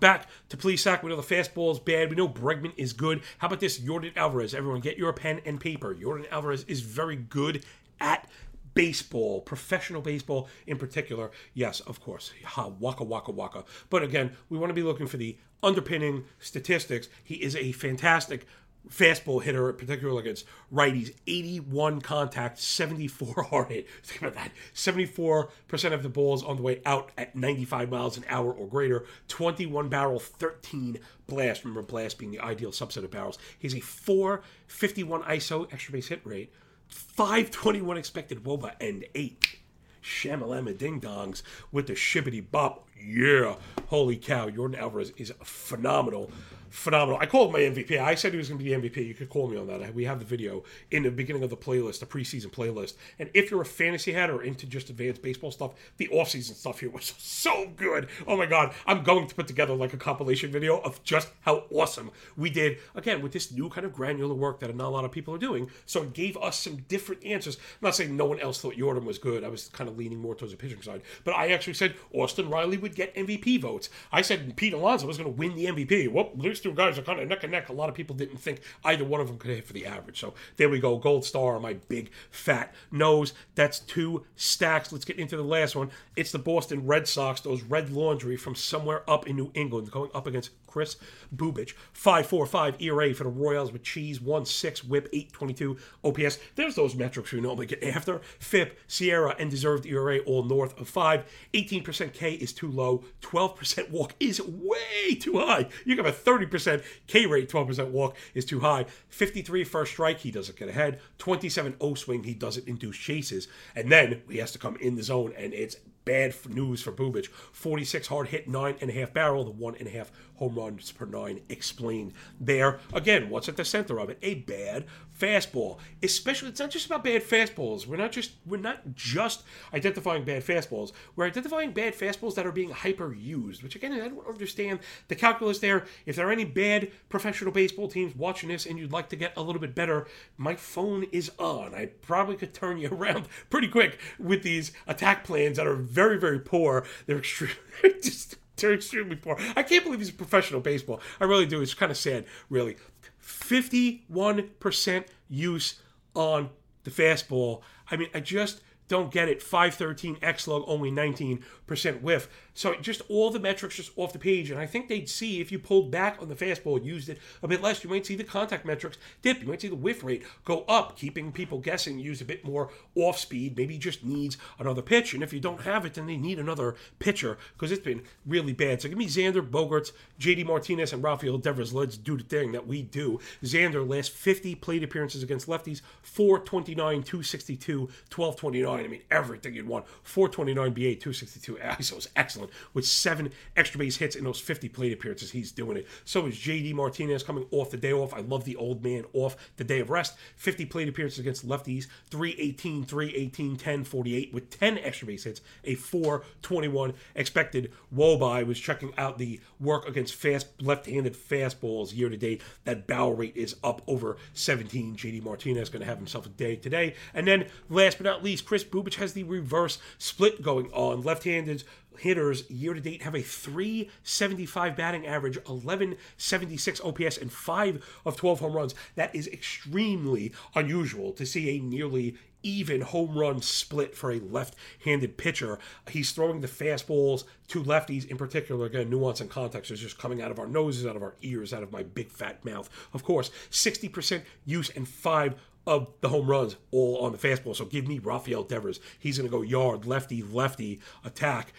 Back 0.00 0.28
to 0.50 0.56
Plesac. 0.56 1.02
We 1.02 1.08
know 1.08 1.16
the 1.16 1.22
fastball 1.22 1.72
is 1.72 1.78
bad. 1.78 2.10
We 2.10 2.16
know 2.16 2.28
Bregman 2.28 2.74
is 2.76 2.92
good. 2.92 3.22
How 3.38 3.46
about 3.46 3.60
this? 3.60 3.78
Yordan 3.78 4.16
Alvarez. 4.16 4.54
Everyone, 4.54 4.80
get 4.80 4.98
your 4.98 5.14
pen 5.14 5.40
and 5.46 5.58
paper. 5.58 5.94
Yordan 5.94 6.30
Alvarez 6.30 6.64
is 6.68 6.82
very 6.82 7.16
good 7.16 7.64
at 7.98 8.28
baseball, 8.74 9.40
professional 9.40 10.00
baseball 10.00 10.48
in 10.66 10.78
particular. 10.78 11.30
Yes, 11.54 11.80
of 11.80 12.00
course. 12.00 12.32
Ha, 12.44 12.68
waka, 12.78 13.04
waka, 13.04 13.32
waka. 13.32 13.64
But 13.90 14.02
again, 14.02 14.36
we 14.48 14.58
want 14.58 14.70
to 14.70 14.74
be 14.74 14.82
looking 14.82 15.06
for 15.06 15.16
the 15.16 15.36
underpinning 15.62 16.24
statistics. 16.38 17.08
He 17.24 17.36
is 17.36 17.56
a 17.56 17.72
fantastic 17.72 18.46
fastball 18.88 19.42
hitter, 19.42 19.72
particularly 19.72 20.20
against 20.20 20.44
righties. 20.72 21.14
81 21.26 22.00
contact, 22.00 22.58
74 22.58 23.42
hard 23.50 23.68
hit. 23.68 23.88
Think 24.02 24.22
about 24.22 24.34
that. 24.34 24.52
74% 24.74 25.48
of 25.92 26.02
the 26.02 26.08
balls 26.08 26.42
on 26.42 26.56
the 26.56 26.62
way 26.62 26.80
out 26.86 27.10
at 27.18 27.34
95 27.36 27.90
miles 27.90 28.16
an 28.16 28.24
hour 28.28 28.52
or 28.52 28.66
greater. 28.66 29.04
21 29.28 29.88
barrel, 29.88 30.18
13 30.18 30.98
blast. 31.26 31.64
Remember, 31.64 31.82
blast 31.82 32.18
being 32.18 32.32
the 32.32 32.40
ideal 32.40 32.70
subset 32.70 33.04
of 33.04 33.10
barrels. 33.10 33.38
He's 33.58 33.74
a 33.74 33.80
451 33.80 35.22
ISO 35.22 35.72
extra 35.72 35.92
base 35.92 36.08
hit 36.08 36.20
rate, 36.24 36.52
521 36.88 37.96
expected 37.96 38.44
WOBA, 38.44 38.72
and 38.80 39.04
8 39.14 39.58
shamalama 40.02 40.76
ding 40.76 41.00
dongs 41.00 41.42
with 41.70 41.86
the 41.86 41.92
shibbity 41.94 42.44
bop. 42.50 42.88
Yeah, 43.00 43.56
holy 43.86 44.16
cow! 44.16 44.48
Yordan 44.48 44.78
Alvarez 44.78 45.12
is 45.16 45.32
phenomenal 45.44 46.30
phenomenal. 46.70 47.18
I 47.20 47.26
called 47.26 47.52
my 47.52 47.60
MVP. 47.60 47.98
I 47.98 48.14
said 48.14 48.32
he 48.32 48.38
was 48.38 48.48
going 48.48 48.58
to 48.58 48.64
be 48.64 48.74
the 48.74 48.88
MVP. 48.88 49.06
You 49.06 49.14
could 49.14 49.28
call 49.28 49.48
me 49.48 49.56
on 49.56 49.66
that. 49.66 49.94
We 49.94 50.04
have 50.04 50.18
the 50.18 50.24
video 50.24 50.64
in 50.90 51.02
the 51.02 51.10
beginning 51.10 51.42
of 51.42 51.50
the 51.50 51.56
playlist, 51.56 52.00
the 52.00 52.06
preseason 52.06 52.50
playlist. 52.50 52.94
And 53.18 53.30
if 53.34 53.50
you're 53.50 53.62
a 53.62 53.66
fantasy 53.66 54.12
head 54.12 54.30
or 54.30 54.42
into 54.42 54.66
just 54.66 54.90
advanced 54.90 55.22
baseball 55.22 55.50
stuff, 55.50 55.72
the 55.96 56.08
offseason 56.08 56.54
stuff 56.54 56.80
here 56.80 56.90
was 56.90 57.14
so 57.18 57.70
good. 57.76 58.08
Oh 58.26 58.36
my 58.36 58.46
God. 58.46 58.72
I'm 58.86 59.02
going 59.02 59.26
to 59.26 59.34
put 59.34 59.46
together 59.46 59.74
like 59.74 59.92
a 59.92 59.98
compilation 59.98 60.50
video 60.50 60.78
of 60.78 61.02
just 61.04 61.28
how 61.42 61.64
awesome 61.72 62.10
we 62.36 62.50
did, 62.50 62.78
again, 62.94 63.22
with 63.22 63.32
this 63.32 63.50
new 63.52 63.68
kind 63.68 63.86
of 63.86 63.92
granular 63.92 64.34
work 64.34 64.60
that 64.60 64.74
not 64.74 64.88
a 64.88 64.90
lot 64.90 65.04
of 65.04 65.12
people 65.12 65.34
are 65.34 65.38
doing. 65.38 65.70
So 65.86 66.02
it 66.02 66.12
gave 66.12 66.36
us 66.36 66.58
some 66.58 66.76
different 66.88 67.24
answers. 67.24 67.56
I'm 67.56 67.86
not 67.86 67.94
saying 67.94 68.16
no 68.16 68.26
one 68.26 68.40
else 68.40 68.60
thought 68.60 68.76
Yordan 68.76 69.04
was 69.04 69.18
good. 69.18 69.44
I 69.44 69.48
was 69.48 69.68
kind 69.68 69.88
of 69.88 69.98
leaning 69.98 70.18
more 70.18 70.34
towards 70.34 70.52
the 70.52 70.58
pitching 70.58 70.82
side. 70.82 71.02
But 71.24 71.34
I 71.34 71.48
actually 71.52 71.74
said 71.74 71.94
Austin 72.12 72.50
Riley 72.50 72.76
would 72.76 72.94
get 72.94 73.14
MVP 73.14 73.60
votes. 73.60 73.90
I 74.12 74.22
said 74.22 74.56
Pete 74.56 74.72
Alonso 74.72 75.06
was 75.06 75.18
going 75.18 75.32
to 75.32 75.38
win 75.38 75.54
the 75.54 75.66
MVP. 75.66 76.10
Well, 76.10 76.30
these 76.58 76.72
two 76.72 76.76
guys 76.76 76.98
are 76.98 77.02
kind 77.02 77.20
of 77.20 77.28
neck 77.28 77.44
and 77.44 77.52
neck. 77.52 77.68
A 77.68 77.72
lot 77.72 77.88
of 77.88 77.94
people 77.94 78.16
didn't 78.16 78.38
think 78.38 78.60
either 78.84 79.04
one 79.04 79.20
of 79.20 79.28
them 79.28 79.38
could 79.38 79.50
hit 79.50 79.66
for 79.66 79.72
the 79.72 79.86
average. 79.86 80.18
So 80.18 80.34
there 80.56 80.68
we 80.68 80.80
go. 80.80 80.96
Gold 80.98 81.24
star 81.24 81.54
on 81.54 81.62
my 81.62 81.74
big 81.74 82.10
fat 82.30 82.74
nose. 82.90 83.32
That's 83.54 83.78
two 83.80 84.24
stacks. 84.34 84.92
Let's 84.92 85.04
get 85.04 85.18
into 85.18 85.36
the 85.36 85.44
last 85.44 85.76
one. 85.76 85.90
It's 86.16 86.32
the 86.32 86.38
Boston 86.38 86.86
Red 86.86 87.06
Sox, 87.06 87.40
those 87.40 87.62
red 87.62 87.90
laundry 87.90 88.36
from 88.36 88.54
somewhere 88.54 89.08
up 89.08 89.28
in 89.28 89.36
New 89.36 89.52
England, 89.54 89.90
going 89.90 90.10
up 90.14 90.26
against 90.26 90.50
Kris 90.68 90.96
Bubic. 91.34 91.74
5.45 91.94 92.80
ERA 92.80 93.14
for 93.14 93.24
the 93.24 93.30
Royals 93.30 93.72
with 93.72 93.82
cheese, 93.82 94.20
1.6 94.20 94.84
whip, 94.84 95.10
8.22 95.12 95.78
OPS. 96.04 96.38
There's 96.54 96.76
those 96.76 96.94
metrics 96.94 97.32
we 97.32 97.40
normally 97.40 97.66
get 97.66 97.82
after. 97.82 98.20
FIP, 98.38 98.78
SIERA, 98.86 99.34
and 99.38 99.50
deserved 99.50 99.86
ERA 99.86 100.18
all 100.20 100.44
north 100.44 100.78
of 100.78 100.88
5. 100.88 101.24
18% 101.54 102.12
K 102.12 102.32
is 102.34 102.52
too 102.52 102.70
low. 102.70 103.04
12% 103.22 103.90
walk 103.90 104.14
is 104.20 104.40
way 104.40 105.14
too 105.14 105.38
high. 105.38 105.68
You 105.84 105.96
have 105.96 106.06
a 106.06 106.12
30% 106.12 106.84
K 107.06 107.26
rate, 107.26 107.48
12% 107.50 107.90
walk 107.90 108.16
is 108.34 108.44
too 108.44 108.60
high. 108.60 108.86
53 109.08 109.64
first 109.64 109.92
strike, 109.92 110.20
he 110.20 110.30
doesn't 110.30 110.58
get 110.58 110.68
ahead. 110.68 111.00
27 111.18 111.76
O 111.80 111.94
swing, 111.94 112.24
he 112.24 112.34
doesn't 112.34 112.68
induce 112.68 112.96
chases. 112.96 113.48
And 113.74 113.90
then 113.90 114.22
he 114.28 114.38
has 114.38 114.52
to 114.52 114.58
come 114.58 114.76
in 114.76 114.96
the 114.96 115.02
zone, 115.02 115.32
and 115.36 115.52
it's 115.54 115.76
bad 116.08 116.34
news 116.48 116.80
for 116.80 116.90
Bubic. 116.90 117.26
46 117.26 118.06
hard 118.08 118.28
hit, 118.28 118.48
nine 118.48 118.76
and 118.80 118.90
a 118.90 118.94
half 118.94 119.12
barrel, 119.12 119.44
the 119.44 119.50
one 119.50 119.76
and 119.76 119.86
a 119.86 119.90
half 119.90 120.10
home 120.38 120.54
runs 120.54 120.90
per 120.92 121.04
nine 121.04 121.40
explained 121.48 122.12
there. 122.40 122.78
Again, 122.92 123.28
what's 123.28 123.48
at 123.48 123.56
the 123.56 123.64
center 123.64 123.98
of 123.98 124.08
it? 124.08 124.18
A 124.22 124.34
bad 124.34 124.86
fastball. 125.18 125.78
Especially, 126.02 126.48
it's 126.48 126.60
not 126.60 126.70
just 126.70 126.86
about 126.86 127.04
bad 127.04 127.22
fastballs. 127.22 127.86
We're 127.86 127.96
not 127.96 128.12
just 128.12 128.32
we're 128.46 128.58
not 128.58 128.94
just 128.94 129.42
identifying 129.74 130.24
bad 130.24 130.44
fastballs. 130.44 130.92
We're 131.16 131.26
identifying 131.26 131.72
bad 131.72 131.94
fastballs 131.94 132.34
that 132.36 132.46
are 132.46 132.52
being 132.52 132.70
hyper 132.70 133.12
used. 133.12 133.62
Which 133.62 133.74
again, 133.74 133.92
I 133.92 134.08
don't 134.08 134.26
understand 134.26 134.80
the 135.08 135.16
calculus 135.16 135.58
there. 135.58 135.86
If 136.06 136.16
there 136.16 136.28
are 136.28 136.32
any 136.32 136.44
bad 136.44 136.90
professional 137.08 137.52
baseball 137.52 137.88
teams 137.88 138.14
watching 138.14 138.48
this 138.48 138.64
and 138.64 138.78
you'd 138.78 138.92
like 138.92 139.08
to 139.10 139.16
get 139.16 139.36
a 139.36 139.42
little 139.42 139.60
bit 139.60 139.74
better, 139.74 140.06
my 140.36 140.54
phone 140.54 141.04
is 141.10 141.30
on. 141.38 141.74
I 141.74 141.86
probably 141.86 142.36
could 142.36 142.54
turn 142.54 142.78
you 142.78 142.88
around 142.92 143.26
pretty 143.50 143.68
quick 143.68 143.98
with 144.18 144.42
these 144.42 144.72
attack 144.86 145.24
plans 145.24 145.56
that 145.56 145.66
are 145.66 145.76
very 145.98 146.16
very 146.16 146.38
poor. 146.38 146.86
They're 147.06 147.18
extremely 147.18 147.56
just 148.02 148.36
they're 148.56 148.74
extremely 148.74 149.16
poor. 149.16 149.36
I 149.56 149.62
can't 149.64 149.82
believe 149.84 149.98
he's 149.98 150.10
a 150.10 150.12
professional 150.12 150.60
baseball. 150.60 151.00
I 151.20 151.24
really 151.24 151.46
do. 151.46 151.60
It's 151.60 151.74
kind 151.74 151.90
of 151.90 151.98
sad, 151.98 152.24
really. 152.50 152.76
51% 153.22 155.04
use 155.28 155.80
on 156.14 156.50
the 156.84 156.90
fastball. 156.90 157.62
I 157.90 157.96
mean, 157.96 158.08
I 158.14 158.20
just 158.20 158.60
don't 158.88 159.12
get 159.12 159.28
it. 159.28 159.42
513 159.42 160.18
X 160.22 160.44
slug, 160.44 160.64
only 160.66 160.90
19% 160.90 162.00
whiff. 162.00 162.28
So 162.58 162.74
just 162.74 163.02
all 163.08 163.30
the 163.30 163.38
metrics 163.38 163.76
just 163.76 163.92
off 163.94 164.12
the 164.12 164.18
page. 164.18 164.50
And 164.50 164.58
I 164.58 164.66
think 164.66 164.88
they'd 164.88 165.08
see 165.08 165.40
if 165.40 165.52
you 165.52 165.60
pulled 165.60 165.92
back 165.92 166.20
on 166.20 166.28
the 166.28 166.34
fastball, 166.34 166.84
used 166.84 167.08
it 167.08 167.20
a 167.40 167.46
bit 167.46 167.62
less, 167.62 167.84
you 167.84 167.90
might 167.90 168.04
see 168.04 168.16
the 168.16 168.24
contact 168.24 168.66
metrics 168.66 168.98
dip. 169.22 169.40
You 169.40 169.46
might 169.46 169.60
see 169.60 169.68
the 169.68 169.76
whiff 169.76 170.02
rate 170.02 170.24
go 170.44 170.62
up, 170.62 170.96
keeping 170.96 171.30
people 171.30 171.60
guessing, 171.60 172.00
use 172.00 172.20
a 172.20 172.24
bit 172.24 172.44
more 172.44 172.70
off 172.96 173.16
speed. 173.16 173.56
Maybe 173.56 173.78
just 173.78 174.02
needs 174.04 174.38
another 174.58 174.82
pitch. 174.82 175.14
And 175.14 175.22
if 175.22 175.32
you 175.32 175.38
don't 175.38 175.60
have 175.60 175.84
it, 175.84 175.94
then 175.94 176.08
they 176.08 176.16
need 176.16 176.40
another 176.40 176.74
pitcher 176.98 177.38
because 177.52 177.70
it's 177.70 177.84
been 177.84 178.02
really 178.26 178.52
bad. 178.52 178.82
So 178.82 178.88
give 178.88 178.98
me 178.98 179.06
Xander, 179.06 179.48
Bogaerts, 179.48 179.92
JD 180.18 180.44
Martinez, 180.44 180.92
and 180.92 181.00
Rafael 181.00 181.38
Devers. 181.38 181.72
Let's 181.72 181.96
do 181.96 182.16
the 182.16 182.24
thing 182.24 182.50
that 182.50 182.66
we 182.66 182.82
do. 182.82 183.20
Xander, 183.40 183.88
last 183.88 184.10
50 184.10 184.56
plate 184.56 184.82
appearances 184.82 185.22
against 185.22 185.46
lefties, 185.46 185.80
429, 186.02 187.04
262, 187.04 187.78
1229. 188.12 188.84
I 188.84 188.88
mean, 188.88 189.02
everything 189.12 189.54
you'd 189.54 189.68
want. 189.68 189.86
429 190.02 190.72
BA, 190.72 191.00
262 191.00 191.54
ISO 191.54 191.98
is 191.98 192.08
excellent 192.16 192.47
with 192.74 192.86
seven 192.86 193.32
extra 193.56 193.78
base 193.78 193.96
hits 193.96 194.16
in 194.16 194.24
those 194.24 194.40
50 194.40 194.68
plate 194.68 194.92
appearances. 194.92 195.30
He's 195.30 195.52
doing 195.52 195.76
it. 195.76 195.86
So 196.04 196.26
is 196.26 196.36
JD 196.36 196.74
Martinez 196.74 197.22
coming 197.22 197.46
off 197.50 197.70
the 197.70 197.76
day 197.76 197.92
off. 197.92 198.14
I 198.14 198.20
love 198.20 198.44
the 198.44 198.56
old 198.56 198.82
man 198.82 199.04
off 199.12 199.36
the 199.56 199.64
day 199.64 199.80
of 199.80 199.90
rest. 199.90 200.16
50 200.36 200.66
plate 200.66 200.88
appearances 200.88 201.18
against 201.18 201.46
lefties, 201.46 201.86
318, 202.10 202.84
318, 202.84 203.56
10, 203.56 203.84
48 203.84 204.34
with 204.34 204.50
10 204.50 204.78
extra 204.78 205.06
base 205.06 205.24
hits, 205.24 205.40
a 205.64 205.74
421 205.74 206.94
expected 207.14 207.72
woba. 207.94 208.30
I 208.30 208.42
was 208.42 208.58
checking 208.58 208.92
out 208.96 209.18
the 209.18 209.40
work 209.60 209.88
against 209.88 210.14
fast 210.14 210.48
left-handed 210.60 211.14
fastballs 211.14 211.94
year 211.94 212.08
to 212.08 212.16
date. 212.16 212.42
That 212.64 212.86
barrel 212.86 213.14
rate 213.14 213.36
is 213.36 213.56
up 213.62 213.82
over 213.86 214.16
17. 214.34 214.96
JD 214.96 215.22
Martinez 215.22 215.68
going 215.68 215.80
to 215.80 215.86
have 215.86 215.98
himself 215.98 216.26
a 216.26 216.30
day 216.30 216.56
today. 216.56 216.94
And 217.14 217.26
then 217.26 217.46
last 217.68 217.98
but 217.98 218.04
not 218.04 218.22
least, 218.22 218.46
Kris 218.46 218.64
Bubic 218.64 218.94
has 218.94 219.12
the 219.12 219.24
reverse 219.24 219.78
split 219.98 220.42
going 220.42 220.70
on. 220.72 221.02
Left-handed 221.02 221.64
hitters 222.00 222.48
year 222.50 222.74
to 222.74 222.80
date 222.80 223.02
have 223.02 223.14
a 223.14 223.22
375 223.22 224.76
batting 224.76 225.06
average, 225.06 225.36
1176 225.36 226.80
OPS, 226.80 227.18
and 227.18 227.32
5 227.32 228.00
of 228.04 228.16
12 228.16 228.40
home 228.40 228.52
runs. 228.52 228.74
That 228.94 229.14
is 229.14 229.28
extremely 229.28 230.32
unusual 230.54 231.12
to 231.12 231.26
see 231.26 231.56
a 231.56 231.60
nearly 231.60 232.16
even 232.42 232.80
home 232.80 233.18
run 233.18 233.42
split 233.42 233.96
for 233.96 234.12
a 234.12 234.20
left-handed 234.20 235.16
pitcher. 235.16 235.58
He's 235.90 236.12
throwing 236.12 236.40
the 236.40 236.48
fastballs 236.48 237.24
to 237.48 237.62
lefties 237.62 238.06
in 238.08 238.16
particular. 238.16 238.66
Again, 238.66 238.90
nuance 238.90 239.20
and 239.20 239.30
context 239.30 239.70
is 239.70 239.80
just 239.80 239.98
coming 239.98 240.22
out 240.22 240.30
of 240.30 240.38
our 240.38 240.46
noses, 240.46 240.86
out 240.86 240.96
of 240.96 241.02
our 241.02 241.16
ears, 241.22 241.52
out 241.52 241.62
of 241.62 241.72
my 241.72 241.82
big 241.82 242.10
fat 242.10 242.44
mouth. 242.44 242.70
Of 242.92 243.02
course, 243.02 243.30
60% 243.50 244.22
use 244.44 244.70
and 244.70 244.86
five 244.86 245.34
of 245.66 245.92
the 246.00 246.08
home 246.08 246.26
runs 246.26 246.56
all 246.70 246.98
on 247.04 247.12
the 247.12 247.18
fastball. 247.18 247.54
So 247.54 247.66
give 247.66 247.86
me 247.86 247.98
Rafael 247.98 248.42
Devers. 248.42 248.80
He's 248.98 249.18
going 249.18 249.30
to 249.30 249.36
go 249.36 249.42
yard, 249.42 249.84
lefty, 249.84 250.22
lefty, 250.22 250.80
attack 251.04 251.52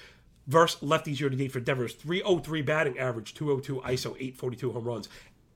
versus 0.49 0.81
lefties 0.81 1.19
year 1.19 1.29
to 1.29 1.35
date 1.35 1.51
for 1.51 1.59
Devers 1.61 1.93
303 1.93 2.61
batting 2.63 2.99
average, 2.99 3.33
202 3.35 3.81
ISO, 3.87 4.07
842 4.15 4.71
home 4.71 4.83
runs. 4.83 5.07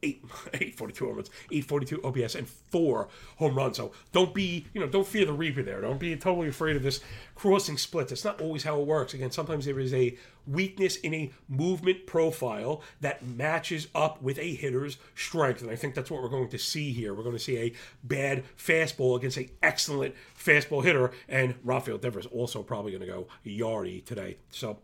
eight, 0.04 0.22
842 0.54 1.06
home 1.06 1.16
runs, 1.16 1.30
842 1.52 2.04
OPS, 2.04 2.36
and 2.36 2.48
four 2.48 3.08
home 3.38 3.56
runs. 3.56 3.78
So 3.78 3.92
don't 4.12 4.34
be, 4.34 4.68
you 4.74 4.82
know, 4.82 4.88
don't 4.88 5.08
fear 5.08 5.26
the 5.26 5.34
Reaper 5.34 5.64
there. 5.64 5.82
Don't 5.82 6.00
be 6.00 6.16
totally 6.16 6.48
afraid 6.50 6.76
of 6.76 6.84
this 6.84 7.00
crossing 7.36 7.78
split. 7.78 8.10
That's 8.10 8.24
not 8.24 8.40
always 8.40 8.64
how 8.64 8.80
it 8.80 8.86
works. 8.86 9.14
Again, 9.14 9.32
sometimes 9.32 9.66
there 9.66 9.80
is 9.80 9.94
a 9.94 10.16
weakness 10.48 10.96
in 10.98 11.14
a 11.14 11.32
movement 11.48 12.06
profile 12.06 12.82
that 13.02 13.26
matches 13.26 13.88
up 13.96 14.22
with 14.22 14.38
a 14.40 14.56
hitter's 14.56 14.98
strength. 15.16 15.62
And 15.62 15.72
I 15.72 15.76
think 15.76 15.96
that's 15.96 16.12
what 16.12 16.22
we're 16.22 16.30
going 16.30 16.50
to 16.50 16.58
see 16.58 16.92
here. 16.92 17.14
We're 17.14 17.24
going 17.24 17.36
to 17.36 17.40
see 17.40 17.58
a 17.58 17.74
bad 18.04 18.44
fastball 18.58 19.18
against 19.18 19.38
an 19.38 19.50
excellent 19.62 20.16
fastball 20.38 20.84
hitter. 20.84 21.12
And 21.28 21.56
Rafael 21.64 21.98
Devers 21.98 22.26
also 22.28 22.64
probably 22.64 22.92
going 22.92 23.02
to 23.02 23.08
go 23.08 23.28
yardy 23.46 24.04
today. 24.04 24.38
So 24.50 24.80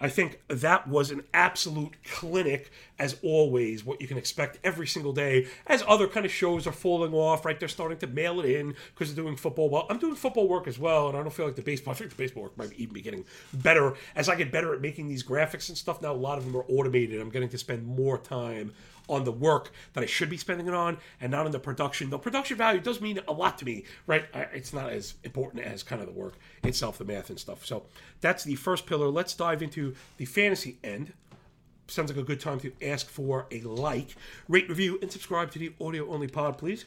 I 0.00 0.08
think 0.08 0.40
that 0.46 0.86
was 0.86 1.10
an 1.10 1.24
absolute 1.34 1.96
clinic, 2.04 2.70
as 2.98 3.16
always, 3.22 3.84
what 3.84 4.00
you 4.00 4.06
can 4.06 4.16
expect 4.16 4.58
every 4.62 4.86
single 4.86 5.12
day. 5.12 5.48
As 5.66 5.82
other 5.88 6.06
kind 6.06 6.24
of 6.24 6.30
shows 6.30 6.66
are 6.68 6.72
falling 6.72 7.12
off, 7.12 7.44
right? 7.44 7.58
They're 7.58 7.68
starting 7.68 7.98
to 7.98 8.06
mail 8.06 8.38
it 8.40 8.48
in 8.48 8.74
because 8.94 9.12
they're 9.12 9.24
doing 9.24 9.36
football. 9.36 9.68
Well, 9.68 9.86
I'm 9.90 9.98
doing 9.98 10.14
football 10.14 10.48
work 10.48 10.68
as 10.68 10.78
well, 10.78 11.08
and 11.08 11.16
I 11.18 11.22
don't 11.22 11.32
feel 11.32 11.46
like 11.46 11.56
the 11.56 11.62
baseball. 11.62 11.94
I 11.94 11.96
think 11.96 12.10
the 12.10 12.16
baseball 12.16 12.44
work 12.44 12.56
might 12.56 12.72
even 12.74 12.94
be 12.94 13.02
getting 13.02 13.24
better 13.52 13.94
as 14.14 14.28
I 14.28 14.36
get 14.36 14.52
better 14.52 14.72
at 14.72 14.80
making 14.80 15.08
these 15.08 15.24
graphics 15.24 15.68
and 15.68 15.76
stuff. 15.76 16.00
Now 16.00 16.12
a 16.12 16.14
lot 16.14 16.38
of 16.38 16.44
them 16.44 16.56
are 16.56 16.64
automated. 16.68 17.20
I'm 17.20 17.30
getting 17.30 17.48
to 17.48 17.58
spend 17.58 17.84
more 17.84 18.18
time 18.18 18.72
on 19.08 19.24
the 19.24 19.32
work 19.32 19.70
that 19.94 20.02
I 20.02 20.06
should 20.06 20.30
be 20.30 20.36
spending 20.36 20.66
it 20.68 20.74
on 20.74 20.98
and 21.20 21.30
not 21.30 21.46
on 21.46 21.52
the 21.52 21.58
production. 21.58 22.10
The 22.10 22.18
production 22.18 22.56
value 22.56 22.80
does 22.80 23.00
mean 23.00 23.20
a 23.26 23.32
lot 23.32 23.58
to 23.58 23.64
me, 23.64 23.84
right? 24.06 24.26
It's 24.52 24.72
not 24.72 24.90
as 24.90 25.14
important 25.24 25.64
as 25.64 25.82
kind 25.82 26.00
of 26.00 26.06
the 26.06 26.12
work 26.12 26.34
itself, 26.62 26.98
the 26.98 27.04
math 27.04 27.30
and 27.30 27.38
stuff. 27.38 27.64
So 27.64 27.84
that's 28.20 28.44
the 28.44 28.54
first 28.54 28.86
pillar. 28.86 29.08
Let's 29.08 29.34
dive 29.34 29.62
into 29.62 29.94
the 30.16 30.24
fantasy 30.24 30.78
end. 30.84 31.12
Sounds 31.86 32.10
like 32.10 32.18
a 32.18 32.22
good 32.22 32.40
time 32.40 32.60
to 32.60 32.72
ask 32.82 33.08
for 33.08 33.46
a 33.50 33.62
like, 33.62 34.14
rate, 34.46 34.68
review, 34.68 34.98
and 35.00 35.10
subscribe 35.10 35.50
to 35.52 35.58
the 35.58 35.72
audio 35.80 36.08
only 36.10 36.28
pod, 36.28 36.58
please. 36.58 36.84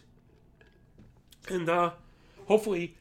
And 1.49 1.67
uh, 1.67 1.91
hopefully 2.45 2.95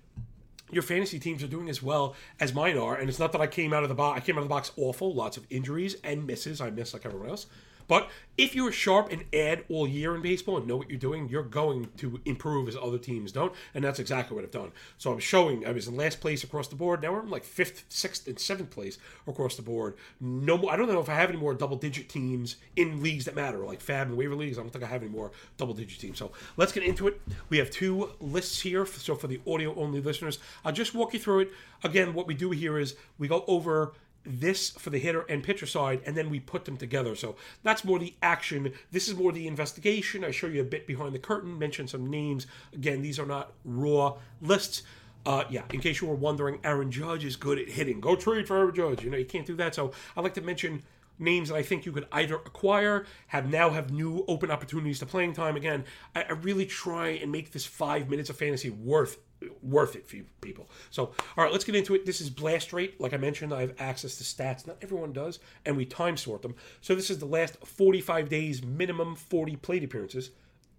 your 0.71 0.83
fantasy 0.83 1.19
teams 1.19 1.43
are 1.43 1.49
doing 1.49 1.69
as 1.69 1.83
well 1.83 2.15
as 2.39 2.55
mine 2.55 2.79
are. 2.79 2.95
And 2.95 3.09
it's 3.09 3.19
not 3.19 3.33
that 3.33 3.41
I 3.41 3.47
came 3.47 3.73
out 3.73 3.83
of 3.83 3.89
the 3.89 3.95
box. 3.95 4.19
I 4.19 4.25
came 4.25 4.37
out 4.37 4.43
of 4.43 4.45
the 4.45 4.55
box 4.55 4.73
awful, 4.77 5.12
lots 5.12 5.37
of 5.37 5.47
injuries 5.50 5.97
and 6.03 6.27
misses. 6.27 6.61
I 6.61 6.71
miss 6.71 6.95
like 6.95 7.05
everyone 7.05 7.29
else. 7.29 7.47
But 7.90 8.09
if 8.38 8.54
you're 8.54 8.70
sharp 8.70 9.11
and 9.11 9.25
add 9.35 9.64
all 9.68 9.85
year 9.85 10.14
in 10.14 10.23
baseball 10.23 10.59
and 10.59 10.66
know 10.68 10.76
what 10.76 10.88
you're 10.88 10.97
doing, 10.97 11.28
you're 11.28 11.42
going 11.42 11.88
to 11.97 12.20
improve 12.25 12.68
as 12.68 12.76
other 12.76 12.99
teams 12.99 13.32
don't. 13.32 13.52
And 13.75 13.82
that's 13.82 13.99
exactly 13.99 14.37
what 14.37 14.44
I've 14.44 14.52
done. 14.52 14.70
So 14.97 15.12
I'm 15.12 15.18
showing, 15.18 15.66
I 15.66 15.73
was 15.73 15.88
in 15.88 15.97
last 15.97 16.20
place 16.20 16.44
across 16.44 16.68
the 16.68 16.76
board. 16.76 17.02
Now 17.02 17.12
we're 17.12 17.25
in 17.25 17.30
like 17.30 17.42
fifth, 17.42 17.87
sixth, 17.88 18.28
and 18.28 18.38
seventh 18.38 18.70
place 18.70 18.99
across 19.26 19.56
the 19.56 19.62
board. 19.62 19.97
No 20.20 20.56
more, 20.56 20.73
I 20.73 20.76
don't 20.76 20.87
know 20.87 21.00
if 21.00 21.09
I 21.09 21.16
have 21.16 21.30
any 21.30 21.38
more 21.40 21.52
double 21.52 21.76
digit 21.76 22.09
teams 22.09 22.59
in 22.76 23.02
leagues 23.02 23.25
that 23.25 23.35
matter, 23.35 23.59
like 23.59 23.82
FAAB 23.82 24.02
and 24.02 24.16
waiver 24.16 24.37
leagues. 24.37 24.56
I 24.56 24.62
don't 24.62 24.70
think 24.70 24.85
I 24.85 24.87
have 24.87 25.02
any 25.02 25.11
more 25.11 25.32
double 25.56 25.75
digit 25.75 25.99
teams. 25.99 26.16
So 26.16 26.30
let's 26.56 26.70
get 26.70 26.85
into 26.85 27.09
it. 27.09 27.20
We 27.49 27.59
have 27.59 27.70
two 27.70 28.12
lists 28.20 28.61
here. 28.61 28.87
So 28.87 29.16
for 29.16 29.26
the 29.26 29.40
audio 29.49 29.75
only 29.75 30.00
listeners, 30.00 30.38
I'll 30.64 30.70
just 30.70 30.94
walk 30.94 31.12
you 31.12 31.18
through 31.18 31.40
it. 31.40 31.50
Again, 31.82 32.14
what 32.14 32.28
we 32.28 32.35
do 32.35 32.52
here 32.52 32.78
is 32.78 32.94
we 33.18 33.26
go 33.26 33.44
over 33.49 33.94
this 34.25 34.71
for 34.71 34.91
the 34.91 34.99
hitter 34.99 35.23
and 35.23 35.43
pitcher 35.43 35.67
side, 35.67 36.03
and 36.05 36.17
then 36.17 36.31
we 36.31 36.41
put 36.41 36.65
them 36.65 36.77
together. 36.77 37.15
So 37.15 37.37
that's 37.62 37.85
more 37.85 37.99
the 37.99 38.15
action. 38.23 38.73
This 38.91 39.09
is 39.09 39.17
more 39.17 39.33
the 39.33 39.47
investigation. 39.47 40.25
I 40.25 40.31
show 40.31 40.47
you 40.47 40.61
a 40.61 40.65
bit 40.65 40.87
behind 40.87 41.15
the 41.15 41.19
curtain, 41.19 41.59
mention 41.59 41.89
some 41.89 42.11
names. 42.11 42.47
Again, 42.73 43.03
these 43.03 43.19
are 43.19 43.27
not 43.27 43.53
raw 43.65 44.17
lists. 44.41 44.83
Uh, 45.27 45.45
yeah, 45.50 45.62
in 45.73 45.81
case 45.81 46.00
you 46.00 46.09
were 46.09 46.15
wondering, 46.15 46.59
Aaron 46.65 46.91
Judge 46.91 47.25
is 47.25 47.37
good 47.37 47.59
at 47.59 47.69
hitting. 47.69 48.00
Go 48.00 48.17
trade 48.17 48.47
for 48.47 48.57
Aaron 48.57 48.75
Judge. 48.75 49.05
You 49.05 49.11
know, 49.11 49.19
you 49.19 49.27
can't 49.27 49.47
do 49.47 49.57
that. 49.57 49.75
So 49.75 49.93
I 50.17 50.21
like 50.23 50.35
to 50.35 50.41
mention 50.41 50.83
names 51.19 51.50
that 51.50 51.57
I 51.57 51.62
think 51.62 51.85
you 51.85 51.93
could 51.93 52.07
either 52.12 52.37
acquire, 52.37 53.05
have 53.27 53.50
now 53.50 53.71
have 53.71 53.93
new 53.93 54.25
open 54.27 54.50
opportunities 54.50 54.99
to 55.00 55.07
playing 55.07 55.35
time. 55.35 55.57
Again, 55.57 55.85
I, 56.15 56.23
I 56.23 56.33
really 56.33 56.65
try 56.65 57.09
and 57.09 57.31
make 57.31 57.53
this 57.53 57.67
five 57.67 58.09
minutes 58.09 58.31
of 58.31 58.37
fantasy 58.37 58.71
worth 58.71 59.19
worth 59.62 59.97
it 59.97 60.09
for 60.09 60.16
you 60.16 60.26
people. 60.40 60.68
So, 60.90 61.06
all 61.37 61.44
right, 61.44 61.52
let's 61.52 61.64
get 61.64 61.75
into 61.75 61.94
it. 61.94 62.06
This 62.06 62.20
is 62.20 62.30
blast 62.30 62.73
rate. 62.73 63.00
Like 63.00 63.14
I 63.14 63.16
mentioned, 63.16 63.52
I 63.54 63.61
have 63.61 63.75
access 63.78 64.16
to 64.16 64.25
stats. 64.25 64.66
Not 64.66 64.76
everyone 64.82 65.12
does, 65.12 65.38
and 65.64 65.76
we 65.76 65.85
time 65.85 66.16
sort 66.16 66.42
them. 66.42 66.54
So 66.80 66.94
this 66.94 67.11
is 67.11 67.18
the 67.18 67.26
last 67.26 67.56
45 67.64 68.28
days 68.28 68.62
minimum 68.62 69.16
40 69.16 69.56
plate 69.56 69.85
appearances 69.85 70.30